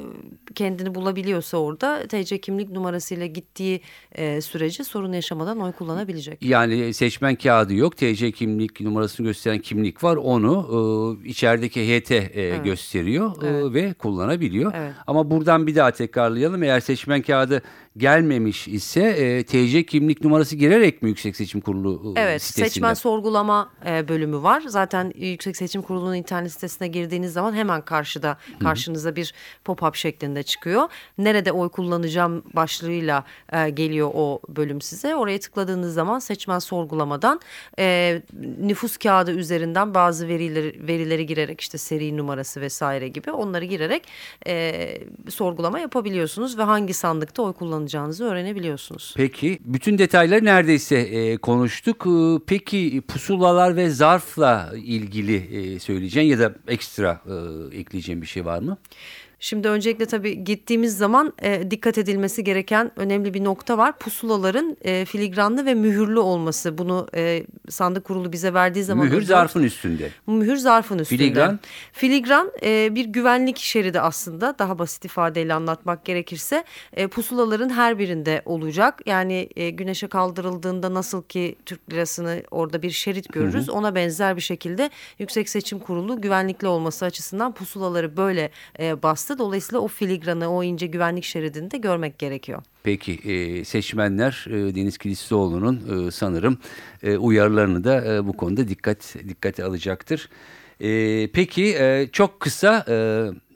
kendini 0.55 0.95
bulabiliyorsa 0.95 1.57
orada 1.57 2.07
TC 2.07 2.41
kimlik 2.41 2.71
numarasıyla 2.71 3.27
gittiği 3.27 3.81
e, 4.13 4.41
sürece 4.41 4.85
sorun 4.85 5.13
yaşamadan 5.13 5.61
oy 5.61 5.73
kullanabilecek. 5.73 6.43
Yani 6.43 6.95
seçmen 6.95 7.35
kağıdı 7.35 7.75
yok. 7.75 7.97
TC 7.97 8.33
kimlik 8.33 8.81
numarasını 8.81 9.27
gösteren 9.27 9.59
kimlik 9.59 10.05
var. 10.05 10.17
Onu 10.17 11.19
e, 11.25 11.29
içerideki 11.29 12.01
HT 12.01 12.11
e, 12.11 12.61
gösteriyor 12.65 13.43
e, 13.43 13.75
ve 13.75 13.95
kullanabiliyor. 13.95 14.73
Evet. 14.77 14.93
Ama 15.07 15.31
buradan 15.31 15.67
bir 15.67 15.77
daha 15.77 15.91
tekrarlayalım. 15.91 16.63
Eğer 16.63 16.81
seçmen 16.81 17.23
kağıdı 17.23 17.63
gelmemiş 17.97 18.69
ise 18.69 19.01
e, 19.03 19.43
TC 19.45 19.87
kimlik 19.87 20.25
numarası 20.25 20.57
girerek 20.57 21.03
mi 21.03 21.09
Yüksek 21.09 21.37
Seçim 21.37 21.61
Kurulu 21.61 22.15
e, 22.17 22.21
Evet, 22.21 22.43
sitesinde? 22.43 22.69
seçmen 22.69 22.95
sorgulama 22.95 23.71
e, 23.87 24.09
bölümü 24.09 24.43
var. 24.43 24.63
Zaten 24.67 25.13
Yüksek 25.17 25.57
Seçim 25.57 25.83
Kurulu'nun 25.83 26.15
internet 26.15 26.53
sitesine 26.53 26.89
girdiğiniz 26.89 27.33
zaman 27.33 27.55
hemen 27.55 27.83
karşıda 27.83 28.39
karşınıza 28.61 29.17
bir 29.17 29.35
pop-up 29.65 29.97
şeklinde 29.97 30.43
çıkıyor. 30.43 30.89
Nerede 31.19 31.53
oy 31.53 31.69
kullanacağım 31.69 32.43
başlığıyla 32.55 33.25
e, 33.53 33.71
geliyor 33.71 34.11
o 34.15 34.41
bölüm 34.49 34.81
size. 34.81 35.17
Oraya 35.17 35.41
tıkladığınız 35.41 35.95
zaman 35.95 36.19
seçmen 36.19 36.59
sorgulamadan 36.59 37.41
e, 37.79 38.23
nüfus 38.61 38.97
kağıdı 38.97 39.33
üzerinden 39.33 39.95
bazı 39.95 40.29
verileri 40.29 40.87
verileri 40.89 41.27
girerek 41.27 41.61
işte 41.61 41.79
seri 41.79 42.17
numarası 42.17 42.61
vesaire 42.61 43.09
gibi 43.09 43.31
onları 43.31 43.65
girerek 43.65 44.03
e, 44.47 44.99
sorgulama 45.29 45.79
yapabiliyorsunuz 45.79 46.59
ve 46.59 46.63
hangi 46.63 46.95
sandıkta 46.95 47.43
oy 47.43 47.53
kullanacağınızı 47.87 48.25
öğrenebiliyorsunuz. 48.25 49.15
Peki 49.17 49.59
bütün 49.65 49.99
detayları 49.99 50.45
neredeyse 50.45 50.97
e, 50.97 51.37
konuştuk. 51.37 52.07
E, 52.07 52.41
Peki 52.47 53.03
pusulalar 53.09 53.77
ve 53.77 53.91
zarfla 53.91 54.73
ilgili 54.77 55.37
e, 55.37 55.79
söyleyeceğin 55.79 56.31
ya 56.31 56.39
da 56.39 56.55
ekstra 56.69 57.21
e, 57.27 57.79
ekleyeceğin 57.79 58.23
bir 58.23 58.27
şey 58.27 58.45
var 58.45 58.59
mı? 58.59 58.77
Şimdi 59.45 59.69
öncelikle 59.69 60.07
tabii 60.07 60.45
gittiğimiz 60.45 60.97
zaman 60.97 61.33
e, 61.43 61.71
dikkat 61.71 61.99
edilmesi 61.99 62.45
gereken 62.45 62.91
önemli 62.97 63.35
bir 63.35 63.45
nokta 63.45 63.79
var. 63.79 63.99
Pusulaların 63.99 64.77
e, 64.83 65.05
filigranlı 65.05 65.67
ve 65.67 65.75
mühürlü 65.75 66.19
olması. 66.19 66.79
Bunu 66.79 67.09
e, 67.15 67.47
sandık 67.69 68.05
kurulu 68.05 68.33
bize 68.33 68.55
verdiği 68.55 68.85
zaman 68.85 69.07
Mühür 69.07 69.23
zarfın 69.23 69.63
üstünde. 69.63 70.11
Mühür 70.27 70.57
zarfın 70.57 70.99
üstünde. 70.99 71.23
Filigran? 71.23 71.61
Filigran 71.93 72.53
e, 72.63 72.95
bir 72.95 73.05
güvenlik 73.05 73.59
şeridi 73.59 74.01
aslında. 74.01 74.59
Daha 74.59 74.79
basit 74.79 75.05
ifadeyle 75.05 75.55
anlatmak 75.55 76.05
gerekirse 76.05 76.65
e, 76.93 77.07
pusulaların 77.07 77.71
her 77.71 77.99
birinde 77.99 78.43
olacak. 78.45 79.01
Yani 79.07 79.49
e, 79.57 79.71
güneşe 79.71 80.07
kaldırıldığında 80.07 80.95
nasıl 80.95 81.23
ki 81.23 81.57
Türk 81.67 81.93
lirasını 81.93 82.43
orada 82.51 82.83
bir 82.83 82.91
şerit 82.91 83.33
görürüz. 83.33 83.69
Ona 83.69 83.95
benzer 83.95 84.37
bir 84.37 84.43
şekilde 84.43 84.91
Yüksek 85.19 85.49
Seçim 85.49 85.79
Kurulu 85.79 86.21
güvenlikli 86.21 86.67
olması 86.67 87.05
açısından 87.05 87.53
pusulaları 87.53 88.17
böyle 88.17 88.51
e, 88.79 89.03
bastı. 89.03 89.32
Dolayısıyla 89.39 89.81
o 89.81 89.89
filigranı, 89.89 90.49
o 90.49 90.63
ince 90.63 90.87
güvenlik 90.87 91.25
şeridini 91.25 91.71
de 91.71 91.79
görmek 91.79 92.19
gerekiyor. 92.19 92.63
Peki 92.83 93.13
e, 93.13 93.65
seçmenler 93.65 94.47
e, 94.49 94.75
Deniz 94.75 94.99
Kilislioğlu'nun 94.99 96.07
e, 96.07 96.11
sanırım 96.11 96.59
uyarılarını 97.19 97.85
da 97.85 98.27
bu 98.27 98.33
konuda 98.33 98.69
dikkat 98.69 99.15
dikkate 99.29 99.65
alacaktır. 99.65 100.29
Peki 101.33 101.77
çok 102.13 102.41
kısa 102.41 102.85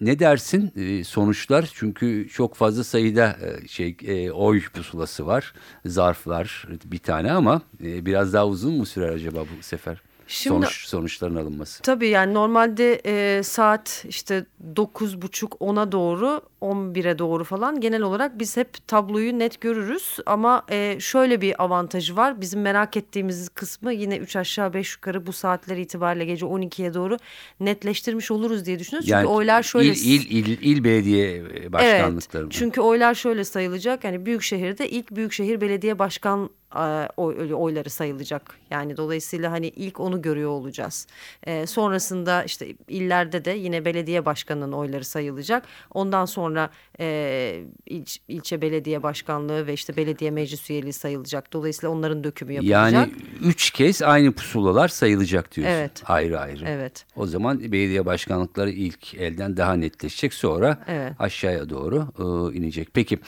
ne 0.00 0.18
dersin 0.18 0.72
sonuçlar 1.02 1.70
çünkü 1.74 2.28
çok 2.32 2.54
fazla 2.54 2.84
sayıda 2.84 3.36
şey 3.68 3.96
oy 4.34 4.62
pusulası 4.74 5.26
var 5.26 5.54
zarflar 5.86 6.68
bir 6.84 6.98
tane 6.98 7.32
ama 7.32 7.62
biraz 7.80 8.32
daha 8.32 8.46
uzun 8.46 8.74
mu 8.74 8.86
sürer 8.86 9.08
acaba 9.08 9.40
bu 9.40 9.62
sefer 9.62 10.00
Şimdi- 10.26 10.54
sonuç 10.66 10.86
sonuçların 10.86 11.36
alınması? 11.36 11.82
Tabii 11.82 12.08
yani 12.08 12.34
normalde 12.34 13.00
e, 13.06 13.42
saat 13.42 14.04
işte 14.08 14.46
9.30-10'a 14.74 15.92
doğru 15.92 16.40
11'e 16.62 17.18
doğru 17.18 17.44
falan 17.44 17.80
genel 17.80 18.02
olarak 18.02 18.38
biz 18.38 18.56
hep 18.56 18.88
tabloyu 18.88 19.38
net 19.38 19.60
görürüz. 19.60 20.16
Ama 20.26 20.62
e, 20.70 20.96
şöyle 21.00 21.40
bir 21.40 21.62
avantajı 21.62 22.16
var. 22.16 22.40
Bizim 22.40 22.60
merak 22.60 22.96
ettiğimiz 22.96 23.48
kısmı 23.48 23.92
yine 23.92 24.16
3 24.16 24.36
aşağı 24.36 24.74
5 24.74 24.94
yukarı 24.94 25.26
bu 25.26 25.32
saatler 25.32 25.76
itibariyle 25.76 26.24
gece 26.24 26.46
12'ye 26.46 26.94
doğru 26.94 27.16
netleştirmiş 27.60 28.30
oluruz 28.30 28.66
diye 28.66 28.78
düşünüyoruz. 28.78 29.08
Çünkü 29.08 29.26
oylar 29.26 29.62
şöyle... 29.62 29.92
il, 29.92 30.30
il, 30.30 30.46
il, 30.46 30.58
il 30.62 30.84
belediye 30.84 31.44
başkanlıkları 31.72 32.42
mı? 32.42 32.48
Evet, 32.50 32.58
çünkü 32.58 32.80
oylar 32.80 33.14
şöyle 33.14 33.44
sayılacak. 33.44 34.04
Yani 34.04 34.26
büyük 34.26 34.42
şehirde 34.42 34.90
ilk 34.90 35.10
büyükşehir 35.10 35.60
belediye 35.60 35.98
başkan 35.98 36.50
e, 36.74 37.08
oy- 37.16 37.54
oyları 37.54 37.90
sayılacak. 37.90 38.56
Yani 38.70 38.96
dolayısıyla 38.96 39.52
hani 39.52 39.68
ilk 39.68 40.00
onu 40.00 40.15
görüyor 40.22 40.50
olacağız. 40.50 41.06
E, 41.46 41.66
sonrasında 41.66 42.44
işte 42.44 42.66
illerde 42.88 43.44
de 43.44 43.50
yine 43.50 43.84
belediye 43.84 44.24
başkanının 44.24 44.72
oyları 44.72 45.04
sayılacak. 45.04 45.62
Ondan 45.94 46.24
sonra 46.24 46.70
e, 47.00 47.60
ilç- 47.86 48.20
ilçe 48.28 48.62
belediye 48.62 49.02
başkanlığı 49.02 49.66
ve 49.66 49.72
işte 49.72 49.96
belediye 49.96 50.30
meclis 50.30 50.70
üyeliği 50.70 50.92
sayılacak. 50.92 51.52
Dolayısıyla 51.52 51.94
onların 51.94 52.24
dökümü 52.24 52.52
yapılacak. 52.52 52.92
Yani 52.92 53.12
üç 53.42 53.70
kez 53.70 54.02
aynı 54.02 54.32
pusulalar 54.32 54.88
sayılacak 54.88 55.56
diyorsun. 55.56 55.74
Evet. 55.74 56.02
Ayrı 56.06 56.40
ayrı. 56.40 56.64
Evet. 56.68 57.04
O 57.16 57.26
zaman 57.26 57.60
belediye 57.60 58.06
başkanlıkları 58.06 58.70
ilk 58.70 59.14
elden 59.14 59.56
daha 59.56 59.72
netleşecek. 59.74 60.34
Sonra 60.34 60.78
Evet. 60.86 61.12
aşağıya 61.18 61.70
doğru 61.70 62.06
e, 62.18 62.56
inecek. 62.58 62.88
Peki 62.94 63.18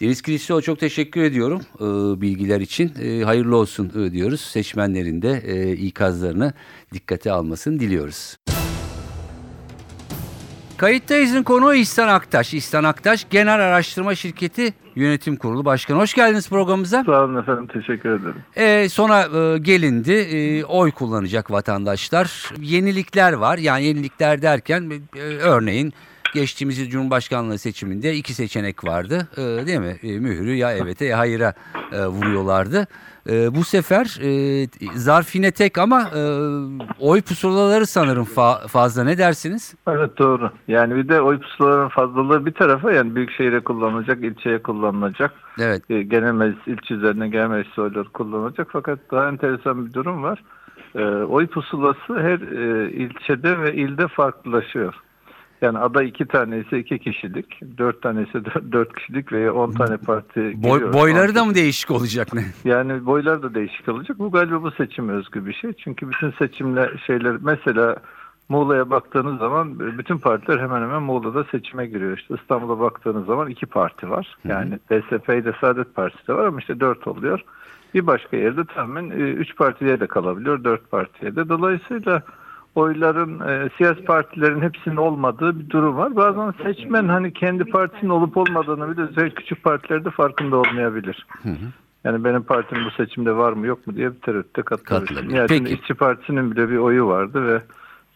Deniz 0.00 0.22
Kilislioğlu 0.22 0.62
çok 0.62 0.80
teşekkür 0.80 1.22
ediyorum 1.22 1.60
e, 1.80 2.20
bilgiler 2.20 2.60
için. 2.60 2.92
E, 3.02 3.22
hayırlı 3.24 3.56
olsun 3.56 3.92
e, 4.06 4.12
diyoruz. 4.12 4.40
Seçmenlerin 4.40 5.22
de 5.22 5.42
e, 5.46 5.72
ikazlarını 5.72 6.35
dikkate 6.92 7.32
almasını 7.32 7.80
diliyoruz. 7.80 8.36
Kayıttayız'ın 10.76 11.42
konuğu 11.42 11.74
İhsan 11.74 12.08
Aktaş. 12.08 12.54
İhsan 12.54 12.84
Aktaş 12.84 13.26
Genel 13.30 13.54
Araştırma 13.54 14.14
Şirketi 14.14 14.74
Yönetim 14.96 15.36
Kurulu 15.36 15.64
Başkanı. 15.64 15.98
Hoş 15.98 16.14
geldiniz 16.14 16.48
programımıza. 16.48 17.04
Sağ 17.04 17.24
olun 17.24 17.36
efendim 17.36 17.66
teşekkür 17.66 18.10
ederim. 18.10 18.34
E, 18.56 18.88
sonra 18.88 19.22
e, 19.22 19.58
gelindi 19.58 20.12
e, 20.12 20.64
oy 20.64 20.90
kullanacak 20.90 21.50
vatandaşlar. 21.50 22.50
Yenilikler 22.60 23.32
var 23.32 23.58
yani 23.58 23.84
yenilikler 23.84 24.42
derken 24.42 24.92
e, 25.16 25.20
örneğin 25.20 25.92
geçtiğimiz 26.34 26.90
Cumhurbaşkanlığı 26.90 27.58
seçiminde 27.58 28.14
iki 28.14 28.34
seçenek 28.34 28.84
vardı. 28.84 29.28
E, 29.36 29.66
değil 29.66 29.78
mi? 29.78 29.96
E, 30.02 30.18
mührü 30.18 30.54
ya 30.54 30.72
evete 30.72 31.04
ya 31.04 31.18
hayıra 31.18 31.54
e, 31.92 32.06
vuruyorlardı. 32.06 32.86
E, 33.30 33.54
bu 33.54 33.64
sefer 33.64 34.18
e, 34.22 34.66
zarf 34.94 35.34
yine 35.34 35.50
tek 35.50 35.78
ama 35.78 36.02
e, 36.02 36.20
oy 37.00 37.22
pusulaları 37.22 37.86
sanırım 37.86 38.24
fa- 38.24 38.68
fazla. 38.68 39.04
Ne 39.04 39.18
dersiniz? 39.18 39.74
Evet 39.88 40.18
doğru. 40.18 40.50
Yani 40.68 40.96
bir 40.96 41.08
de 41.08 41.20
oy 41.20 41.40
pusulaların 41.40 41.88
fazlalığı 41.88 42.46
bir 42.46 42.52
tarafa 42.52 42.92
yani 42.92 43.14
büyükşehire 43.14 43.60
kullanılacak, 43.60 44.24
ilçeye 44.24 44.62
kullanılacak. 44.62 45.32
Evet. 45.60 45.90
E, 45.90 46.02
genel 46.02 46.32
meclis 46.32 46.66
ilçe 46.66 46.94
üzerine 46.94 47.28
genel 47.28 47.48
meclis 47.48 47.78
oyları 47.78 48.08
kullanılacak. 48.08 48.68
Fakat 48.72 48.98
daha 49.10 49.28
enteresan 49.28 49.86
bir 49.86 49.92
durum 49.92 50.22
var. 50.22 50.42
E, 50.94 51.02
oy 51.04 51.46
pusulası 51.46 52.14
her 52.18 52.40
e, 52.40 52.90
ilçede 52.90 53.58
ve 53.58 53.74
ilde 53.74 54.08
farklılaşıyor. 54.08 54.94
Yani 55.62 55.78
aday 55.78 56.08
iki 56.08 56.26
tane 56.26 56.58
ise 56.58 56.78
iki 56.78 56.98
kişilik, 56.98 57.60
dört 57.78 58.02
tane 58.02 58.22
ise 58.22 58.44
dört, 58.72 58.96
kişilik 58.96 59.32
veya 59.32 59.54
on 59.54 59.72
tane 59.72 59.96
parti 59.96 60.40
Boy, 60.62 60.78
giriyor. 60.78 60.92
boyları 60.92 61.34
da 61.34 61.44
mı 61.44 61.54
değişik 61.54 61.90
olacak 61.90 62.34
ne? 62.34 62.44
Yani 62.64 63.06
boylar 63.06 63.42
da 63.42 63.54
değişik 63.54 63.88
olacak. 63.88 64.18
Bu 64.18 64.30
galiba 64.30 64.62
bu 64.62 64.70
seçim 64.70 65.08
özgü 65.08 65.46
bir 65.46 65.52
şey. 65.52 65.72
Çünkü 65.72 66.08
bütün 66.10 66.30
seçimler 66.30 67.02
şeyler 67.06 67.36
mesela 67.40 67.96
Muğla'ya 68.48 68.90
baktığınız 68.90 69.38
zaman 69.38 69.78
bütün 69.98 70.18
partiler 70.18 70.58
hemen 70.58 70.82
hemen 70.82 71.02
Muğla'da 71.02 71.44
seçime 71.44 71.86
giriyor. 71.86 72.18
İşte 72.18 72.34
İstanbul'a 72.40 72.80
baktığınız 72.80 73.26
zaman 73.26 73.50
iki 73.50 73.66
parti 73.66 74.10
var. 74.10 74.36
Yani 74.44 74.78
DSP 74.90 75.28
ile 75.28 75.52
Saadet 75.60 75.94
Partisi 75.94 76.28
de 76.28 76.34
var 76.34 76.46
ama 76.46 76.58
işte 76.58 76.80
dört 76.80 77.06
oluyor. 77.06 77.40
Bir 77.94 78.06
başka 78.06 78.36
yerde 78.36 78.64
tamamen 78.64 79.10
e, 79.10 79.14
üç 79.14 79.56
partiye 79.56 80.00
de 80.00 80.06
kalabiliyor, 80.06 80.64
dört 80.64 80.90
partiye 80.90 81.36
de. 81.36 81.48
Dolayısıyla 81.48 82.22
oyların 82.76 83.40
e, 83.48 83.68
siyasi 83.76 84.04
partilerin 84.04 84.60
hepsinin 84.60 84.96
olmadığı 84.96 85.60
bir 85.60 85.70
durum 85.70 85.96
var. 85.96 86.16
Bazen 86.16 86.54
seçmen 86.62 87.08
hani 87.08 87.32
kendi 87.32 87.64
partisinin 87.64 88.10
olup 88.10 88.36
olmadığını 88.36 88.90
bile 88.90 89.02
özellikle 89.02 89.34
küçük 89.34 89.62
partilerde 89.62 90.10
farkında 90.10 90.56
olmayabilir. 90.56 91.26
Yani 92.04 92.24
benim 92.24 92.42
partim 92.42 92.78
bu 92.84 92.90
seçimde 92.90 93.36
var 93.36 93.52
mı 93.52 93.66
yok 93.66 93.86
mu 93.86 93.96
diye 93.96 94.14
bir 94.14 94.20
tereddütte 94.20 94.62
katılabilir. 94.62 95.30
Yani 95.30 95.46
Peki. 95.46 95.74
İşçi 95.74 95.94
Partisi'nin 95.94 96.50
bile 96.50 96.70
bir 96.70 96.76
oyu 96.76 97.06
vardı 97.06 97.46
ve 97.46 97.62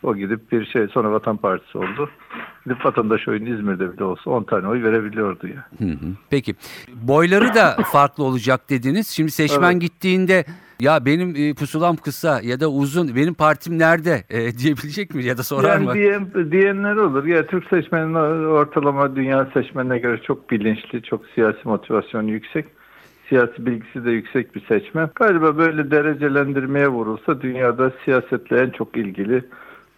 o 0.02 0.16
gidip 0.16 0.52
bir 0.52 0.66
şey 0.66 0.88
sonra 0.88 1.12
Vatan 1.12 1.36
Partisi 1.36 1.78
oldu. 1.78 2.10
Gidip 2.64 2.86
vatandaş 2.86 3.28
oyunu 3.28 3.48
İzmir'de 3.48 3.92
bile 3.92 4.04
olsa 4.04 4.30
10 4.30 4.42
tane 4.42 4.68
oy 4.68 4.82
verebiliyordu 4.82 5.46
ya. 5.46 5.66
Hı 5.78 5.84
hı. 5.84 6.12
Peki 6.30 6.54
boyları 6.94 7.54
da 7.54 7.76
farklı 7.92 8.24
olacak 8.24 8.70
dediniz. 8.70 9.08
Şimdi 9.08 9.30
seçmen 9.30 9.72
Evet. 9.72 9.80
gittiğinde 9.80 10.44
ya 10.80 11.06
benim 11.06 11.34
e, 11.36 11.54
pusulam 11.54 11.96
kısa 11.96 12.40
ya 12.42 12.60
da 12.60 12.70
uzun 12.70 13.16
benim 13.16 13.34
partim 13.34 13.78
nerede 13.78 14.24
e, 14.30 14.38
diyebilecek 14.58 15.14
mi 15.14 15.24
ya 15.24 15.38
da 15.38 15.42
sorar 15.42 15.68
yani 15.68 15.84
mı? 15.84 15.94
diyen, 15.94 16.30
diyenler 16.52 16.96
olur. 16.96 17.24
Ya 17.24 17.46
Türk 17.46 17.64
seçmenin 17.68 18.14
ortalama 18.44 19.16
dünya 19.16 19.48
seçmenine 19.54 19.98
göre 19.98 20.20
çok 20.22 20.50
bilinçli, 20.50 21.02
çok 21.02 21.26
siyasi 21.34 21.58
motivasyonu 21.64 22.30
yüksek. 22.30 22.66
Siyasi 23.28 23.66
bilgisi 23.66 24.04
de 24.04 24.10
yüksek 24.10 24.54
bir 24.54 24.66
seçmen. 24.66 25.10
Galiba 25.14 25.58
böyle 25.58 25.90
derecelendirmeye 25.90 26.88
vurulsa 26.88 27.40
dünyada 27.40 27.92
siyasetle 28.04 28.60
en 28.60 28.70
çok 28.70 28.96
ilgili 28.96 29.44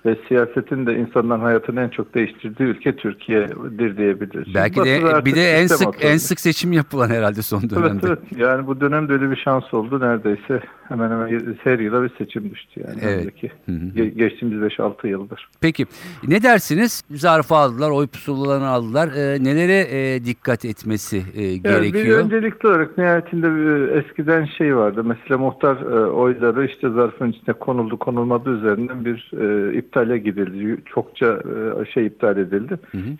ve 0.06 0.16
siyasetin 0.28 0.86
de 0.86 0.94
insanların 0.98 1.40
hayatını 1.40 1.80
en 1.80 1.88
çok 1.88 2.14
değiştirdiği 2.14 2.68
ülke 2.68 2.96
Türkiye'dir 2.96 3.96
diyebiliriz. 3.96 4.54
Belki 4.54 4.80
de 4.84 5.24
bir 5.24 5.34
de 5.34 5.50
en 5.52 5.66
sık 5.66 5.88
oturdu. 5.88 6.02
en 6.02 6.16
sık 6.16 6.40
seçim 6.40 6.72
yapılan 6.72 7.10
herhalde 7.10 7.42
son 7.42 7.58
Evet 7.60 7.70
dönemde. 7.70 8.06
evet. 8.06 8.18
Yani 8.36 8.66
bu 8.66 8.80
dönemde 8.80 9.12
öyle 9.12 9.30
bir 9.30 9.36
şans 9.36 9.74
oldu. 9.74 10.00
Neredeyse 10.00 10.60
hemen 10.88 11.10
hemen 11.10 11.56
her 11.64 11.78
yıla 11.78 12.02
bir 12.02 12.10
seçim 12.18 12.50
düştü 12.50 12.80
yani. 12.88 13.00
Evet. 13.02 13.42
Hı 13.42 13.72
hı. 13.72 13.76
Ge- 13.76 14.08
geçtiğimiz 14.18 14.72
5-6 14.72 15.06
yıldır. 15.06 15.48
Peki 15.60 15.86
ne 16.28 16.42
dersiniz? 16.42 17.02
Zarfı 17.10 17.54
aldılar, 17.54 17.90
oy 17.90 18.06
pusulalarını 18.06 18.66
aldılar. 18.68 19.08
E, 19.08 19.44
nelere 19.44 19.86
e, 19.90 20.24
dikkat 20.24 20.64
etmesi 20.64 21.22
e, 21.34 21.42
Yani 21.42 21.64
bir 21.64 21.92
gerekiyor? 21.92 22.18
öncelikli 22.24 22.66
olarak 22.66 22.98
nihayetinde 22.98 23.56
bir, 23.56 23.88
eskiden 23.88 24.44
şey 24.44 24.76
vardı. 24.76 25.04
Mesela 25.04 25.38
muhtar 25.38 25.76
e, 25.76 26.06
oyları 26.06 26.66
işte 26.66 26.90
zarfın 26.90 27.30
içine 27.30 27.54
konuldu 27.54 27.98
konulmadığı 27.98 28.58
üzerinden 28.58 29.04
bir 29.04 29.30
e, 29.40 29.74
iptale 29.78 30.18
gidildi. 30.18 30.82
Çokça 30.94 31.42
e, 31.80 31.84
şey 31.92 32.06
iptal 32.06 32.36
edildi. 32.36 32.78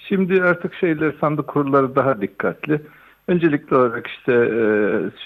Şimdi 0.08 0.42
artık 0.42 0.74
şeyler 0.74 1.14
sandık 1.20 1.46
kurulları 1.46 1.96
daha 1.96 2.20
dikkatli. 2.20 2.80
Öncelikli 3.28 3.76
olarak 3.76 4.06
işte 4.06 4.32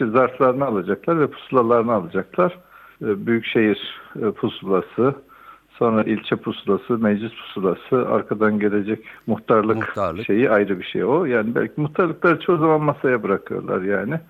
e, 0.00 0.06
zarflarını 0.06 0.64
alacaklar 0.64 1.20
ve 1.20 1.26
pusulalarını 1.26 1.92
alacaklar. 1.92 2.58
E, 3.02 3.26
Büyükşehir 3.26 4.00
e, 4.22 4.30
pusulası, 4.30 5.14
sonra 5.78 6.02
ilçe 6.02 6.36
pusulası, 6.36 6.98
meclis 6.98 7.32
pusulası, 7.32 8.08
arkadan 8.08 8.58
gelecek 8.58 9.04
muhtarlık, 9.26 9.76
Muhtarlık. 9.76 10.26
şeyi 10.26 10.50
ayrı 10.50 10.78
bir 10.78 10.84
şey 10.84 11.04
o. 11.04 11.24
Yani 11.24 11.54
belki 11.54 11.80
muhtarlıkları 11.80 12.40
çoğu 12.40 12.58
zaman 12.58 12.82
masaya 12.82 13.22
bırakıyorlar 13.22 13.82
yani. 13.82 14.20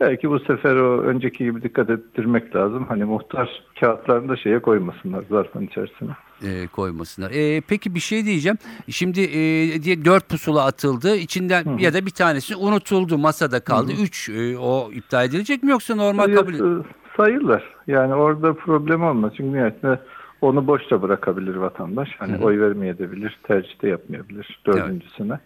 Belki 0.00 0.30
bu 0.30 0.40
sefer 0.40 0.76
o 0.76 1.00
önceki 1.00 1.44
gibi 1.44 1.62
dikkat 1.62 1.90
ettirmek 1.90 2.56
lazım. 2.56 2.86
Hani 2.88 3.04
muhtar 3.04 3.62
kağıtlarını 3.80 4.28
da 4.28 4.36
şeye 4.36 4.58
koymasınlar 4.58 5.24
zarfın 5.30 5.66
içerisine. 5.66 6.10
E, 6.42 6.66
koymasınlar. 6.66 7.30
E, 7.30 7.60
peki 7.60 7.94
bir 7.94 8.00
şey 8.00 8.24
diyeceğim. 8.24 8.58
Şimdi 8.90 9.20
e, 9.20 9.82
diye 9.82 10.04
dört 10.04 10.28
pusula 10.28 10.64
atıldı. 10.64 11.16
İçinden 11.16 11.78
ya 11.78 11.94
da 11.94 12.06
bir 12.06 12.10
tanesi 12.10 12.56
unutuldu, 12.56 13.18
masada 13.18 13.60
kaldı. 13.60 13.92
Üç 14.02 14.28
e, 14.28 14.58
o 14.58 14.90
iptal 14.92 15.24
edilecek 15.24 15.62
mi 15.62 15.70
yoksa 15.70 15.94
normal 15.94 16.34
kabul 16.34 16.52
Sayı- 16.52 16.82
Sayılır. 17.16 17.62
Yani 17.86 18.14
orada 18.14 18.52
problem 18.54 19.02
olmaz. 19.04 19.32
Çünkü 19.36 19.52
nihayetinde 19.52 19.98
onu 20.40 20.66
boşta 20.66 21.02
bırakabilir 21.02 21.54
vatandaş. 21.56 22.08
Hani 22.18 22.36
oy 22.44 22.60
vermeyebilir, 22.60 23.38
tercih 23.42 23.82
de 23.82 23.88
yapmayabilir 23.88 24.60
dördüncüsüne. 24.66 25.38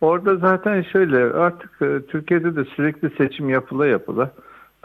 Orada 0.00 0.36
zaten 0.36 0.82
şöyle 0.82 1.16
artık 1.16 1.70
e, 1.82 2.06
Türkiye'de 2.06 2.56
de 2.56 2.64
sürekli 2.64 3.10
seçim 3.18 3.48
yapıla 3.48 3.86
yapıla 3.86 4.30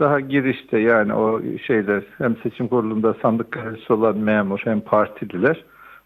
daha 0.01 0.19
girişte 0.19 0.79
yani 0.79 1.13
o 1.13 1.41
şeyler 1.67 2.03
hem 2.17 2.35
seçim 2.43 2.67
kurulunda 2.67 3.15
sandık 3.21 3.51
görevlisi 3.51 3.93
olan 3.93 4.17
memur 4.17 4.61
hem 4.63 4.81
partililer 4.81 5.63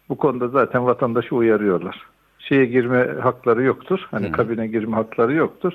bu 0.08 0.16
konuda 0.16 0.48
zaten 0.48 0.86
vatandaşı 0.86 1.34
uyarıyorlar. 1.34 2.02
Şeye 2.38 2.66
girme 2.66 3.08
hakları 3.22 3.62
yoktur. 3.62 4.00
Hani 4.10 4.32
kabine 4.32 4.66
girme 4.66 4.96
hakları 4.96 5.34
yoktur. 5.34 5.72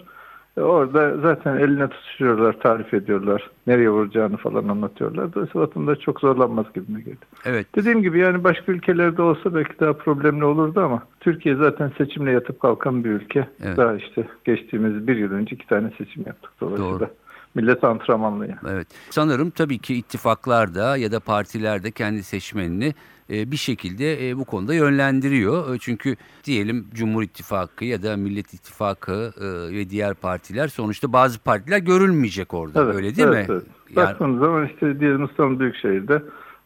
E, 0.58 0.62
Orada 0.62 1.18
zaten 1.18 1.58
eline 1.58 1.88
tutuşuyorlar, 1.88 2.60
tarif 2.60 2.94
ediyorlar. 2.94 3.50
Nereye 3.68 3.90
vuracağını 3.90 4.38
falan 4.38 4.68
anlatıyorlar. 4.68 5.34
Dolayısıyla 5.34 5.68
vatandaş 5.68 6.00
çok 6.00 6.20
zorlanmaz 6.20 6.66
gibime 6.76 7.02
geldi. 7.02 7.26
Evet. 7.46 7.68
Dediğim 7.76 8.02
gibi 8.02 8.20
yani 8.20 8.44
başka 8.44 8.72
ülkelerde 8.72 9.22
olsa 9.22 9.56
belki 9.56 9.80
daha 9.80 9.94
problemli 9.94 10.46
olurdu 10.46 10.82
ama 10.82 11.04
Türkiye 11.20 11.56
zaten 11.56 11.92
seçimle 11.98 12.32
yatıp 12.32 12.60
kalkan 12.60 13.04
bir 13.04 13.10
ülke. 13.10 13.48
Evet. 13.64 13.78
Daha 13.78 13.96
işte 13.96 14.28
geçtiğimiz 14.46 15.08
bir 15.08 15.18
yıl 15.18 15.32
önce 15.32 15.56
iki 15.56 15.68
tane 15.68 15.92
seçim 15.98 16.24
yaptık 16.28 16.52
dolayısıyla. 16.62 17.00
Doğru. 17.00 17.10
Millet 17.56 17.84
antrenmanlı 17.84 18.48
yani. 18.48 18.60
Evet. 18.70 18.88
Sanırım 19.10 19.50
tabii 19.50 19.80
ki 19.80 19.96
ittifaklar 19.96 20.76
da 20.76 20.98
ya 20.98 21.12
da 21.12 21.20
partiler 21.20 21.84
de 21.84 21.92
kendi 21.92 22.24
seçmenini 22.24 22.94
e, 23.30 23.52
bir 23.52 23.58
şekilde 23.58 24.30
e, 24.30 24.38
bu 24.38 24.46
konuda 24.46 24.74
yönlendiriyor. 24.74 25.76
E, 25.76 25.78
Çünkü 25.80 26.16
diyelim 26.44 26.88
Cumhur 26.94 27.24
İttifakı 27.24 27.86
ya 27.86 28.04
da 28.04 28.18
Millet 28.18 28.54
İttifakı 28.54 29.34
ve 29.72 29.90
diğer 29.90 30.14
partiler 30.14 30.68
sonuçta 30.68 31.14
bazı 31.14 31.40
partiler 31.40 31.78
görülmeyecek 31.78 32.54
orada. 32.54 32.84
Evet, 32.84 32.96
Öyle 32.96 33.16
değil 33.16 33.28
evet, 33.28 33.50
mi? 33.50 33.56
Evet. 33.56 33.66
Yani, 33.96 34.06
Baktığınız 34.06 34.40
zaman 34.40 34.68
işte 34.68 35.00
diyelim 35.00 35.26
İstanbul 35.26 35.60
Büyükşehir'de 35.60 36.22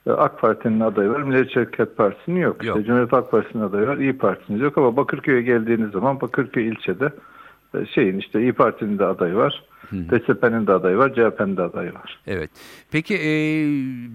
AK 0.08 0.42
Parti'nin 0.42 0.80
adayı 0.80 1.10
var, 1.10 1.22
Milliyetçi 1.22 1.56
Hareket 1.56 1.98
Partisi'nin 1.98 2.40
yok. 2.40 2.64
Yok. 2.64 2.78
İşte 2.78 2.88
Cumhuriyet 2.88 3.14
Halk 3.14 3.32
Partisi'nin 3.32 3.64
adayı 3.64 3.88
var, 3.88 3.98
İyi 3.98 4.18
Parti'nin 4.18 4.60
yok 4.60 4.78
ama 4.78 4.98
Bakırköy'e 4.98 5.42
geldiğiniz 5.42 5.92
zaman 5.92 6.22
Bakırköy 6.22 6.68
ilçede 6.68 7.10
şeyin 7.94 8.20
işte 8.20 8.42
İyi 8.42 8.54
Parti'nin 8.54 9.00
de 9.00 9.06
adayı 9.06 9.36
var, 9.36 9.64
DSP'nin 9.92 10.68
de 10.68 10.72
adayı 10.72 10.98
var, 10.98 11.10
CHP'nin 11.14 11.58
de 11.58 11.62
adayı 11.62 11.94
var. 11.94 12.20
evet. 12.28 12.50
Peki 12.92 13.16
e, 13.16 13.30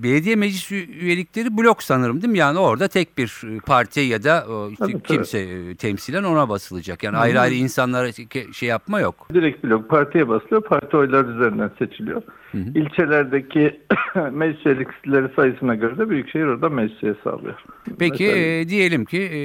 belediye 0.03 0.37
meclis 0.37 0.73
üyelikleri 0.73 1.57
blok 1.59 1.83
sanırım 1.83 2.23
değil 2.23 2.33
mi? 2.33 2.39
Yani 2.39 2.59
orada 2.59 2.89
tek 2.89 3.19
bir 3.19 3.43
e, 3.57 3.59
parti 3.59 4.01
ya 4.01 4.23
da 4.23 4.47
o, 4.51 4.71
işte 4.71 4.85
Evet, 4.91 5.03
kimse 5.07 5.39
e, 5.39 5.75
temsilen 5.75 6.23
ona 6.25 6.49
basılacak. 6.49 7.03
Yani 7.03 7.17
ayrı 7.17 7.41
ayrı 7.41 7.55
insanlara 7.55 8.09
şey 8.53 8.69
yapma 8.69 9.01
yok. 9.01 9.27
Direkt 9.35 9.65
blok 9.65 9.89
partiye 9.91 10.29
basılıyor, 10.29 10.63
parti 10.63 10.97
oyları 10.97 11.29
üzerinden 11.31 11.71
seçiliyor. 11.79 12.23
İlçelerdeki 12.55 13.81
meclis 14.33 14.67
üyelikleri 14.67 15.29
sayısına 15.37 15.75
göre 15.75 15.99
de 15.99 16.11
Büyükşehir 16.11 16.45
orada 16.45 16.69
meclis 16.69 17.03
üyesi 17.03 17.31
alıyor. 17.31 17.55
Peki 17.99 18.25
Mesela- 18.25 18.39
e, 18.61 18.69
diyelim 18.69 19.05
ki 19.05 19.19
e, 19.19 19.41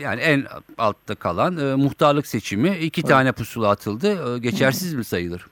yani 0.00 0.20
en 0.20 0.44
altta 0.78 1.14
kalan 1.14 1.56
e, 1.56 1.74
muhtarlık 1.74 2.26
seçimi 2.26 2.70
iki 2.70 3.02
tane 3.02 3.32
pusula 3.32 3.70
atıldı. 3.70 4.06
E, 4.06 4.38
geçersiz 4.38 4.94
mi 4.94 5.04
sayılır? 5.04 5.46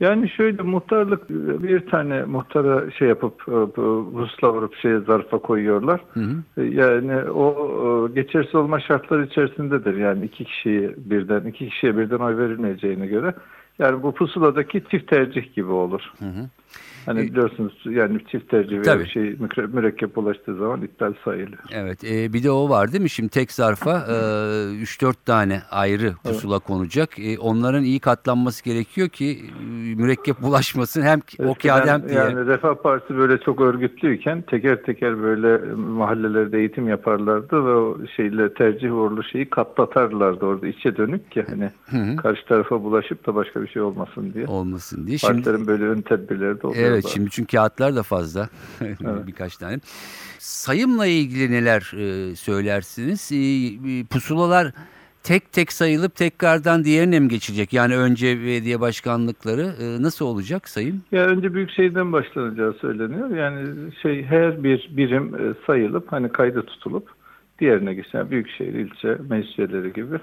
Yani 0.00 0.28
şöyle 0.28 0.62
muhtarlık 0.62 1.30
bir 1.62 1.86
tane 1.86 2.24
muhtara 2.24 2.90
şey 2.90 3.08
yapıp 3.08 3.42
e, 3.48 3.52
rusla 4.18 4.52
vurup 4.52 4.74
şeye 4.76 5.00
zarfa 5.00 5.38
koyuyorlar. 5.38 6.00
E, 6.56 6.62
Yani 6.62 7.30
o 7.30 7.48
e, 8.08 8.12
geçersiz 8.14 8.54
olma 8.54 8.80
şartları 8.80 9.24
içerisindedir. 9.26 9.96
Yani 9.96 10.24
iki 10.24 10.44
kişiyi 10.44 10.94
birden 10.96 11.40
iki 11.40 11.68
kişiye 11.68 11.98
birden 11.98 12.18
oy 12.18 12.36
verilmeyeceğine 12.36 13.06
göre. 13.06 13.34
Yani 13.78 14.02
bu 14.02 14.12
pusuladaki 14.12 14.82
çift 14.90 15.08
tercih 15.10 15.54
gibi 15.54 15.70
olur. 15.70 16.12
Hani 17.06 17.20
E, 17.20 17.22
biliyorsunuz 17.22 17.72
yani 17.84 18.18
çift 18.30 18.48
tercih 18.50 18.82
Tabii. 18.82 19.04
bir 19.04 19.08
şey 19.08 19.36
mürekkep 19.72 20.18
ulaştığı 20.18 20.56
zaman 20.56 20.82
iptal 20.82 21.12
sayılıyor. 21.24 21.58
Evet 21.72 22.04
e, 22.04 22.32
bir 22.32 22.42
de 22.44 22.50
o 22.50 22.68
var 22.68 22.92
değil 22.92 23.02
mi? 23.02 23.10
Şimdi 23.10 23.28
tek 23.28 23.52
zarfa 23.52 23.90
e, 23.90 24.12
3-4 24.12 25.14
tane 25.26 25.62
ayrı 25.70 26.12
pusula 26.24 26.58
konacak. 26.58 27.18
E, 27.18 27.38
onların 27.38 27.84
iyi 27.84 28.00
katlanması 28.00 28.64
gerekiyor 28.64 29.08
ki 29.08 29.40
e, 29.60 29.64
mürekkep 29.94 30.40
bulaşmasın 30.42 31.02
hem 31.02 31.20
o 31.38 31.54
kağıt 31.54 31.86
hem 31.88 31.96
Eskiden 31.96 32.08
diğer. 32.08 32.24
yani 32.30 32.46
Refah 32.46 32.74
Partisi 32.74 33.16
böyle 33.16 33.38
çok 33.38 33.60
örgütlüyken 33.60 34.42
teker 34.42 34.82
teker 34.82 35.22
böyle 35.22 35.74
mahallelerde 35.74 36.58
eğitim 36.58 36.88
yaparlardı 36.88 37.64
ve 37.64 37.74
o 37.74 37.98
şeyle 38.16 38.54
tercih 38.54 38.94
uğurlu 38.94 39.22
şeyi 39.24 39.50
katlatarlardı 39.50 40.46
orada 40.46 40.66
içe 40.66 40.96
dönük 40.96 41.30
ki 41.30 41.44
hani 41.48 41.70
karşı 42.16 42.46
tarafa 42.46 42.82
bulaşıp 42.82 43.26
da 43.26 43.34
başka 43.34 43.62
bir 43.62 43.68
şey 43.68 43.82
olmasın 43.82 44.32
diye. 44.34 44.46
olmasın 44.46 45.06
diye. 45.06 45.18
Şimdi, 45.18 45.32
Partilerin 45.32 45.66
böyle 45.66 45.84
ön 45.84 46.00
tedbirleri 46.00 46.59
oluyor. 46.64 46.90
evet 46.90 47.06
şimdi 47.06 47.30
çünkü 47.30 47.56
kağıtlar 47.56 47.96
da 47.96 48.02
fazla. 48.02 48.48
Birkaç 49.26 49.56
tane. 49.56 49.78
Sayımla 50.38 51.06
ilgili 51.06 51.52
neler 51.52 51.92
e, 51.96 52.36
söylersiniz? 52.36 53.32
E, 53.32 53.36
e, 53.36 54.04
pusulalar 54.04 54.72
tek 55.22 55.52
tek 55.52 55.72
sayılıp 55.72 56.16
tekrardan 56.16 56.84
diğerine 56.84 57.20
mi 57.20 57.28
geçecek? 57.28 57.72
Yani 57.72 57.96
önce 57.96 58.40
belediye 58.40 58.80
başkanlıkları 58.80 59.72
e, 59.82 60.02
nasıl 60.02 60.26
olacak 60.26 60.68
sayım? 60.68 61.02
Ya 61.12 61.26
önce 61.26 61.54
Büyükşehir'den 61.54 62.12
başlanacağı 62.12 62.72
söyleniyor. 62.72 63.30
Yani 63.30 63.68
şey 64.02 64.24
her 64.24 64.64
bir 64.64 64.90
birim 64.96 65.34
e, 65.34 65.54
sayılıp 65.66 66.12
hani 66.12 66.28
kayda 66.28 66.66
tutulup 66.66 67.08
diğerine 67.58 67.94
geçen 67.94 68.30
Büyükşehir 68.30 68.74
ilçe 68.74 69.16
meclis 69.28 69.58
üyeleri 69.58 69.92
gibi 69.92 70.18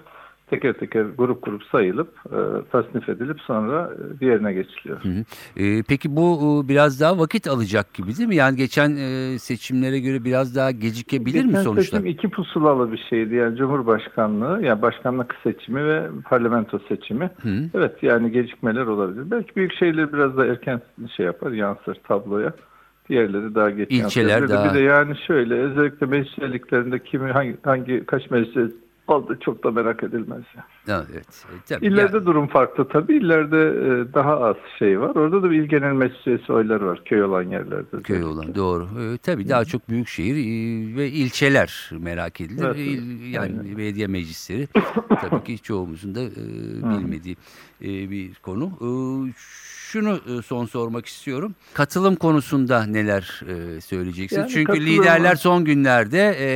teker 0.50 0.74
teker 0.74 1.06
grup 1.18 1.44
grup 1.46 1.64
sayılıp 1.64 2.14
e, 2.26 2.40
tasnif 2.72 3.10
edilip 3.10 3.42
sonra 3.42 3.92
e, 4.16 4.20
diğerine 4.20 4.54
geçiliyor. 4.54 5.04
Hı 5.04 5.10
hı. 5.10 5.24
Ee, 5.58 5.84
peki 5.88 6.16
bu 6.16 6.62
e, 6.66 6.68
biraz 6.70 7.02
daha 7.02 7.20
vakit 7.20 7.48
alacak 7.48 7.94
gibi 7.94 8.18
değil 8.18 8.30
mi? 8.30 8.36
Yani 8.36 8.58
geçen 8.58 8.96
e, 8.96 9.40
seçimlere 9.40 10.00
göre 10.00 10.24
biraz 10.24 10.56
daha 10.56 10.72
gecikebilir 10.72 11.46
mi 11.46 11.48
Geçen 11.50 11.64
sonuçlar? 11.64 11.84
seçim 12.00 12.06
iki 12.06 12.30
pusulalı 12.30 12.92
bir 12.92 13.06
şeydi. 13.10 13.36
Yani 13.36 13.58
Cumhurbaşkanlığı, 13.58 14.66
yani 14.66 14.82
başkanlık 14.82 15.36
seçimi 15.44 15.86
ve 15.86 16.08
parlamento 16.30 16.80
seçimi. 16.90 17.30
Evet 17.74 18.04
yani 18.04 18.32
gecikmeler 18.32 18.86
olabilir. 18.86 19.32
Belki 19.32 19.56
büyük 19.56 19.74
şeyler 19.74 20.14
biraz 20.14 20.38
daha 20.38 20.46
erken 20.46 20.82
şey 21.18 21.26
yapar, 21.26 21.52
yansır 21.52 21.96
tabloya. 21.96 22.54
Diğerleri 23.10 23.56
daha 23.56 23.70
geç 23.70 23.88
İlçeler 23.92 24.02
yansıyabilir. 24.28 24.50
daha- 24.50 24.74
Bir 24.74 24.80
de 24.80 24.84
yani 24.84 25.16
şöyle 25.28 25.54
özellikle 25.54 26.06
meclis 26.06 27.04
kimi 27.06 27.32
hangi, 27.32 27.58
hangi 27.64 28.04
kaç 28.06 28.32
meclis 28.32 28.72
oldu 29.08 29.38
çok 29.46 29.64
da 29.64 29.72
merak 29.72 30.04
edilmez. 30.04 30.44
Yani. 30.56 30.98
Ha, 30.98 31.06
Evet. 31.14 31.28
E, 31.28 31.54
tabii. 31.70 31.86
İllerde 31.86 32.18
Ya- 32.18 32.26
durum 32.26 32.48
farklı 32.48 32.88
tabii. 32.88 33.16
İllerde 33.18 33.58
e, 33.58 34.14
daha 34.14 34.38
az 34.40 34.56
şey 34.80 35.00
var. 35.00 35.16
Orada 35.16 35.44
da 35.44 35.52
bir 35.52 35.56
il 35.64 35.70
genel 35.70 35.92
meclis 35.94 36.28
üyesi 36.28 36.54
oylar 36.54 36.82
var. 36.82 37.02
Köy 37.06 37.24
olan 37.24 37.44
yerlerde. 37.44 38.02
köy 38.04 38.24
olan 38.24 38.56
doğru. 38.56 38.88
Ee, 39.00 39.18
tabii 39.18 39.50
daha 39.50 39.66
çok 39.66 39.90
büyük 39.90 40.08
şehir 40.08 40.36
e, 40.36 40.96
ve 40.98 41.08
ilçeler 41.10 41.90
merak 42.00 42.42
edilir. 42.42 42.66
Evet, 42.66 42.78
İl- 42.78 43.32
yani 43.34 43.60
aynen. 43.60 43.78
belediye 43.78 44.08
meclisleri 44.08 44.68
tabii 45.22 45.44
ki 45.44 45.60
çoğumuzun 45.60 46.16
da 46.16 46.22
e, 46.22 46.36
bilmediği 47.00 47.36
e, 47.82 47.88
bir 48.12 48.34
konu. 48.36 48.66
E, 48.66 48.88
şunu 49.92 50.10
e, 50.40 50.42
son 50.42 50.66
sormak 50.66 51.06
istiyorum. 51.06 51.56
Katılım 51.74 52.16
konusunda 52.16 52.86
neler 52.86 53.42
e, 53.48 53.82
söyleyeceksiniz? 53.82 54.42
Yani 54.42 54.50
Çünkü 54.50 54.86
liderler 54.86 55.36
son 55.36 55.66
günlerde 55.66 56.36
e, 56.40 56.50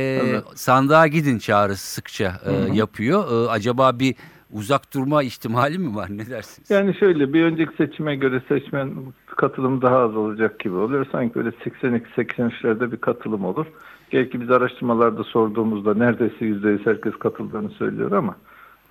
sandığa 0.54 1.06
gidin 1.06 1.38
çağrısı 1.38 1.92
sıkça 1.94 2.40
e, 2.46 2.74
yapıyor. 2.74 3.46
E, 3.46 3.48
acaba 3.48 3.98
bir 3.98 4.14
uzak 4.52 4.94
durma 4.94 5.22
ihtimali 5.22 5.78
mi 5.78 5.94
var? 5.94 6.08
Ne 6.18 6.30
dersiniz? 6.30 6.70
Yani 6.70 6.94
şöyle 6.94 7.32
bir 7.32 7.44
önceki 7.44 7.76
seçime 7.76 8.16
göre 8.16 8.42
seçmen 8.48 8.94
katılım 9.26 9.82
daha 9.82 9.96
az 9.96 10.16
olacak 10.16 10.58
gibi 10.58 10.74
oluyor. 10.74 11.06
Sanki 11.12 11.34
böyle 11.34 11.48
82-83'lerde 11.48 12.92
bir 12.92 12.96
katılım 12.96 13.44
olur. 13.44 13.66
Belki 14.12 14.40
biz 14.40 14.50
araştırmalarda 14.50 15.24
sorduğumuzda 15.24 15.94
neredeyse 15.94 16.44
%100 16.44 16.86
herkes 16.86 17.16
katıldığını 17.16 17.70
söylüyor 17.70 18.12
ama 18.12 18.36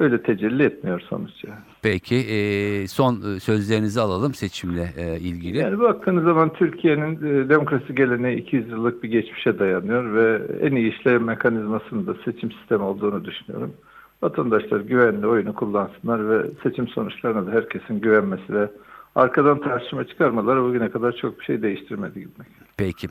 öyle 0.02 0.22
tecelli 0.22 0.64
etmiyor 0.64 1.00
sonuç 1.00 1.44
yani. 1.44 1.60
Peki 1.82 2.16
e, 2.16 2.88
son 2.88 3.16
e, 3.16 3.40
sözlerinizi 3.40 4.02
alalım 4.02 4.34
seçimle 4.34 4.90
e, 4.98 5.20
ilgili. 5.20 5.58
Yani 5.58 5.80
baktığınız 5.80 6.24
zaman 6.24 6.54
Türkiye'nin 6.54 7.16
e, 7.16 7.50
demokrasi 7.50 7.96
geleneği 7.96 8.38
200 8.38 8.70
yıllık 8.70 9.04
bir 9.04 9.10
geçmişe 9.10 9.60
dayanıyor 9.60 10.14
ve 10.14 10.42
en 10.62 10.76
iyi 10.76 10.94
işlev 10.94 11.22
mekanizmasının 11.22 12.08
da 12.08 12.16
seçim 12.26 12.52
sistemi 12.52 12.84
olduğunu 12.84 13.26
düşünüyorum. 13.26 13.74
Vatandaşlar 14.22 14.80
güvenli 14.80 15.28
oyunu 15.28 15.56
kullansınlar 15.56 16.30
ve 16.30 16.46
seçim 16.64 16.88
sonuçlarına 16.88 17.48
da 17.48 17.52
herkesin 17.52 18.00
güvenmesi 18.00 18.54
ve 18.54 18.70
arkadan 19.16 19.62
tartışma 19.62 20.08
çıkarmaları 20.08 20.64
bugüne 20.64 20.92
kadar 20.92 21.16
çok 21.22 21.40
bir 21.40 21.46
şey 21.46 21.62
değiştirmedi 21.62 22.20
gibi. 22.20 22.32
Peki. 22.78 23.08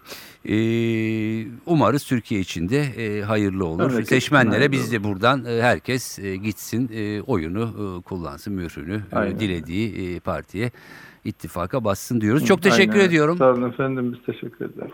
E, 0.49 0.57
umarız 1.67 2.05
Türkiye 2.05 2.41
için 2.41 2.69
de 2.69 2.81
e, 2.81 3.23
hayırlı 3.23 3.67
olur. 3.67 3.93
İçin 3.93 4.03
Seçmenlere 4.03 4.73
biz 4.73 4.93
de 4.93 5.05
buradan 5.05 5.45
e, 5.45 5.63
herkes 5.63 6.19
e, 6.19 6.37
gitsin 6.37 6.91
e, 6.95 7.23
oyunu 7.23 7.63
e, 7.63 8.03
kullansın, 8.03 8.53
mührünü 8.53 9.01
e, 9.13 9.41
dilediği 9.41 10.17
e, 10.17 10.21
partiye 10.21 10.71
ittifaka 11.25 11.85
bassın 11.85 12.21
diyoruz. 12.21 12.45
Çok 12.47 12.63
teşekkür 12.63 12.95
Aynen. 12.95 13.05
ediyorum. 13.05 13.39
Sağ 13.39 13.51
olun 13.51 13.71
efendim 13.71 14.13
biz 14.13 14.35
teşekkür 14.35 14.65
ederiz. 14.65 14.93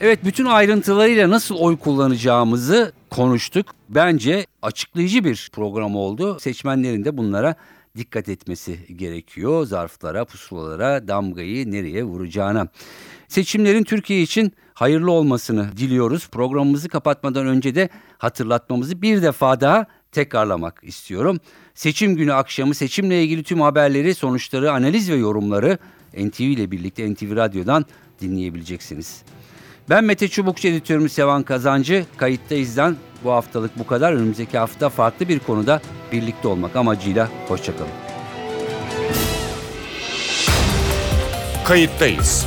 Evet 0.00 0.24
bütün 0.24 0.44
ayrıntılarıyla 0.44 1.30
nasıl 1.30 1.54
oy 1.54 1.76
kullanacağımızı 1.76 2.92
konuştuk. 3.10 3.66
Bence 3.88 4.46
açıklayıcı 4.62 5.24
bir 5.24 5.50
program 5.52 5.96
oldu. 5.96 6.38
Seçmenlerin 6.40 7.04
de 7.04 7.16
bunlara 7.16 7.54
dikkat 7.96 8.28
etmesi 8.28 8.96
gerekiyor. 8.96 9.66
Zarflara, 9.66 10.24
pusulalara, 10.24 11.08
damgayı 11.08 11.72
nereye 11.72 12.04
vuracağına. 12.04 12.68
Seçimlerin 13.28 13.84
Türkiye 13.84 14.22
için 14.22 14.52
hayırlı 14.74 15.12
olmasını 15.12 15.70
diliyoruz. 15.76 16.28
Programımızı 16.28 16.88
kapatmadan 16.88 17.46
önce 17.46 17.74
de 17.74 17.88
hatırlatmamızı 18.18 19.02
bir 19.02 19.22
defa 19.22 19.60
daha 19.60 19.86
tekrarlamak 20.12 20.80
istiyorum. 20.82 21.40
Seçim 21.74 22.16
günü 22.16 22.32
akşamı 22.32 22.74
seçimle 22.74 23.24
ilgili 23.24 23.42
tüm 23.42 23.60
haberleri, 23.60 24.14
sonuçları, 24.14 24.72
analiz 24.72 25.10
ve 25.10 25.14
yorumları 25.14 25.78
NTV 26.16 26.42
ile 26.42 26.70
birlikte 26.70 27.12
NTV 27.14 27.36
Radyo'dan 27.36 27.84
dinleyebileceksiniz. 28.20 29.22
Ben 29.88 30.04
Mete 30.04 30.28
Çubukçu 30.28 30.68
editörümüz 30.68 31.12
Sevan 31.12 31.42
Kazancı. 31.42 32.06
Kayıttayız'dan 32.16 32.96
bu 33.24 33.32
haftalık 33.32 33.78
bu 33.78 33.86
kadar. 33.86 34.12
Önümüzdeki 34.12 34.58
hafta 34.58 34.88
farklı 34.88 35.28
bir 35.28 35.38
konuda 35.38 35.80
birlikte 36.12 36.48
olmak 36.48 36.76
amacıyla 36.76 37.28
hoşçakalın. 37.48 37.90
Kayıttayız. 41.64 42.46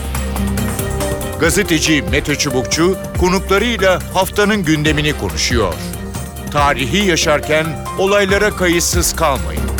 Gazeteci 1.39 2.03
Mete 2.11 2.35
Çubukçu 2.35 2.97
konuklarıyla 3.19 3.99
haftanın 4.13 4.63
gündemini 4.63 5.17
konuşuyor. 5.17 5.73
Tarihi 6.51 7.07
yaşarken 7.07 7.65
olaylara 7.99 8.49
kayıtsız 8.49 9.15
kalmayın. 9.15 9.72